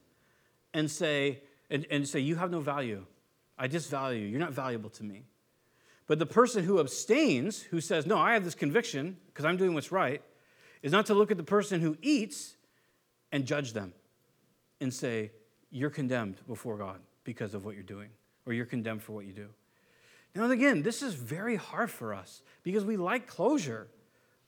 [0.74, 3.04] and say, and, and say, you have no value.
[3.58, 4.26] I disvalue you.
[4.26, 5.24] You're not valuable to me.
[6.06, 9.74] But the person who abstains, who says, No, I have this conviction because I'm doing
[9.74, 10.22] what's right,
[10.82, 12.56] is not to look at the person who eats
[13.30, 13.92] and judge them
[14.80, 15.32] and say,
[15.70, 18.08] You're condemned before God because of what you're doing,
[18.46, 19.48] or you're condemned for what you do.
[20.34, 23.88] Now, again, this is very hard for us because we like closure.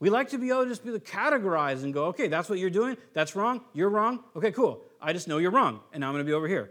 [0.01, 2.71] We like to be able to just be categorized and go, okay, that's what you're
[2.71, 2.97] doing.
[3.13, 3.61] That's wrong.
[3.75, 4.21] You're wrong.
[4.35, 4.83] Okay, cool.
[5.01, 6.71] I just know you're wrong, and now I'm going to be over here.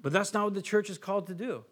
[0.00, 1.64] But that's not what the church is called to do.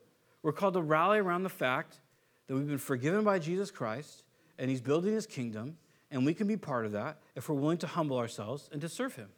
[0.42, 2.00] We're called to rally around the fact
[2.46, 4.24] that we've been forgiven by Jesus Christ
[4.58, 5.76] and he's building his kingdom,
[6.10, 8.88] and we can be part of that if we're willing to humble ourselves and to
[8.88, 9.28] serve him.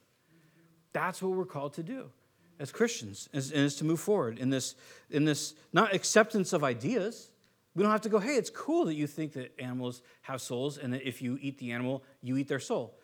[0.93, 2.11] That's what we're called to do
[2.61, 4.77] as Christians, and is to move forward in this,
[5.11, 7.31] in this not acceptance of ideas.
[7.75, 10.79] We don't have to go, hey, it's cool that you think that animals have souls
[10.79, 12.97] and that if you eat the animal, you eat their soul.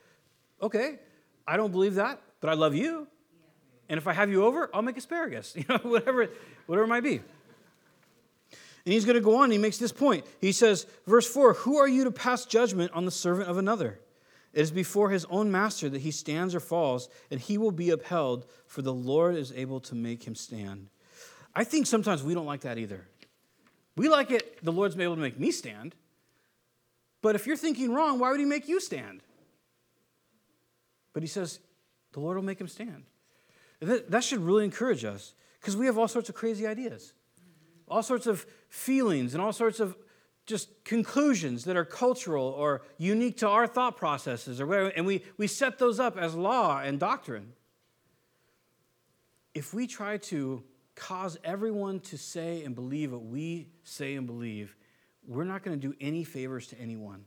[0.62, 0.98] Okay,
[1.46, 3.08] I don't believe that, but I love you.
[3.88, 6.28] And if I have you over, I'll make asparagus, you know, whatever,
[6.66, 7.20] whatever it might be.
[8.84, 10.24] And he's going to go on, he makes this point.
[10.40, 14.00] He says, verse 4 Who are you to pass judgment on the servant of another?
[14.52, 17.90] It is before his own master that he stands or falls, and he will be
[17.90, 20.88] upheld, for the Lord is able to make him stand.
[21.54, 23.06] I think sometimes we don't like that either.
[23.96, 25.94] We like it, the Lord's able to make me stand.
[27.22, 29.20] But if you're thinking wrong, why would he make you stand?
[31.12, 31.58] But he says,
[32.12, 33.04] the Lord will make him stand.
[33.80, 37.12] That should really encourage us because we have all sorts of crazy ideas
[37.90, 39.96] all sorts of feelings and all sorts of
[40.46, 45.22] just conclusions that are cultural or unique to our thought processes or whatever, and we,
[45.36, 47.52] we set those up as law and doctrine.
[49.54, 50.62] If we try to
[51.00, 54.76] cause everyone to say and believe what we say and believe,
[55.26, 57.24] we're not going to do any favors to anyone.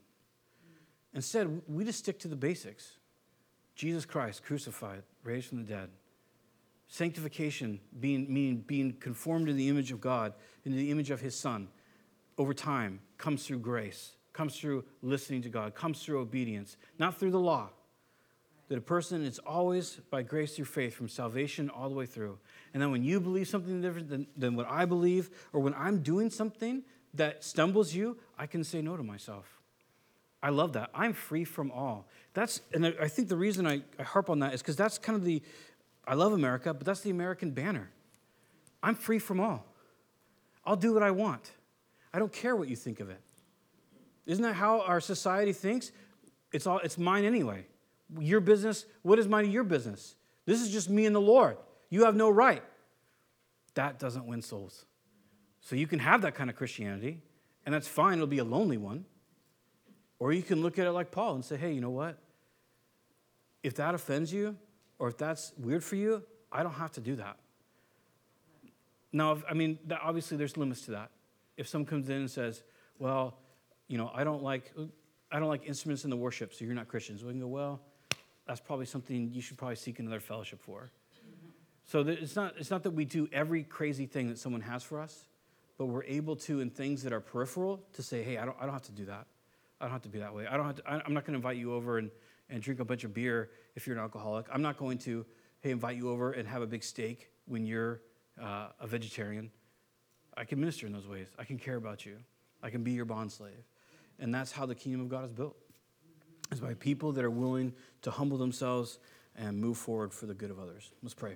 [1.15, 2.97] Instead, we just stick to the basics
[3.75, 5.89] Jesus Christ, crucified, raised from the dead.
[6.87, 10.33] Sanctification, being, meaning being conformed to the image of God,
[10.65, 11.67] into the image of His Son,
[12.37, 17.31] over time, comes through grace, comes through listening to God, comes through obedience, not through
[17.31, 17.69] the law.
[18.67, 22.37] That a person is always by grace through faith from salvation all the way through.
[22.73, 26.01] And then when you believe something different than, than what I believe, or when I'm
[26.01, 29.45] doing something that stumbles you, I can say no to myself.
[30.41, 30.89] I love that.
[30.93, 32.07] I'm free from all.
[32.33, 35.15] That's, and I think the reason I, I harp on that is because that's kind
[35.15, 35.41] of the,
[36.05, 37.89] I love America, but that's the American banner.
[38.81, 39.65] I'm free from all.
[40.65, 41.51] I'll do what I want.
[42.13, 43.21] I don't care what you think of it.
[44.25, 45.91] Isn't that how our society thinks?
[46.51, 47.65] It's, all, it's mine anyway.
[48.19, 50.15] Your business, what is mine your business?
[50.45, 51.57] This is just me and the Lord.
[51.93, 52.63] You have no right.
[53.75, 54.87] That doesn't win souls.
[55.61, 57.19] So you can have that kind of Christianity,
[57.67, 58.15] and that's fine.
[58.15, 59.05] It'll be a lonely one.
[60.17, 62.17] Or you can look at it like Paul and say, hey, you know what?
[63.61, 64.57] If that offends you,
[64.97, 67.37] or if that's weird for you, I don't have to do that.
[69.11, 71.11] Now, I mean, obviously there's limits to that.
[71.57, 72.63] If someone comes in and says,
[72.97, 73.37] well,
[73.87, 74.73] you know, I don't like,
[75.31, 77.23] I don't like instruments in the worship, so you're not Christians.
[77.23, 77.81] We can go, well,
[78.47, 80.89] that's probably something you should probably seek another fellowship for.
[81.85, 84.99] So it's not, it's not that we do every crazy thing that someone has for
[84.99, 85.27] us,
[85.77, 88.63] but we're able to, in things that are peripheral, to say, hey, I don't, I
[88.63, 89.27] don't have to do that.
[89.81, 90.47] I don't have to be that way.
[90.47, 92.09] I don't have to, I'm not going to invite you over and,
[92.49, 94.45] and drink a bunch of beer if you're an alcoholic.
[94.51, 95.25] I'm not going to,
[95.59, 98.01] hey, invite you over and have a big steak when you're
[98.41, 99.51] uh, a vegetarian.
[100.37, 101.27] I can minister in those ways.
[101.37, 102.17] I can care about you.
[102.61, 103.67] I can be your bond slave.
[104.19, 105.57] And that's how the kingdom of God is built.
[106.49, 107.73] It's by people that are willing
[108.03, 108.99] to humble themselves
[109.35, 110.91] and move forward for the good of others.
[111.01, 111.35] Let's pray.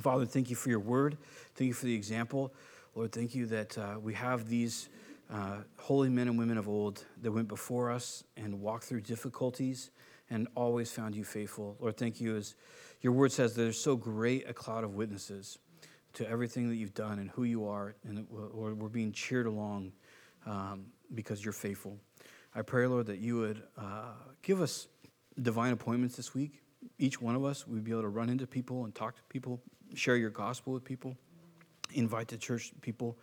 [0.00, 1.16] Father, thank you for your word.
[1.54, 2.52] Thank you for the example.
[2.94, 4.88] Lord, thank you that uh, we have these
[5.32, 9.90] uh, holy men and women of old that went before us and walked through difficulties
[10.30, 11.76] and always found you faithful.
[11.80, 12.54] Lord, thank you as
[13.00, 15.58] your word says there's so great a cloud of witnesses
[16.14, 19.92] to everything that you've done and who you are, and Lord, we're being cheered along
[20.46, 21.98] um, because you're faithful.
[22.54, 24.86] I pray, Lord, that you would uh, give us
[25.42, 26.62] divine appointments this week.
[26.98, 29.60] Each one of us, we'd be able to run into people and talk to people,
[29.94, 31.16] share your gospel with people,
[31.92, 33.16] invite to church people.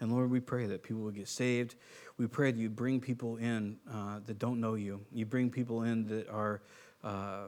[0.00, 1.76] And Lord, we pray that people would get saved.
[2.16, 5.00] We pray that you bring people in uh, that don't know you.
[5.12, 6.62] You bring people in that are
[7.04, 7.46] uh,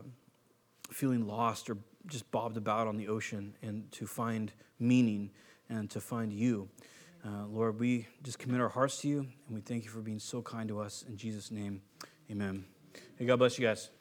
[0.91, 5.31] feeling lost or just bobbed about on the ocean and to find meaning
[5.69, 6.69] and to find you.
[7.25, 10.19] Uh, Lord, we just commit our hearts to you and we thank you for being
[10.19, 11.05] so kind to us.
[11.09, 11.81] In Jesus' name,
[12.31, 12.67] amen.
[13.17, 13.94] Hey, God bless you guys.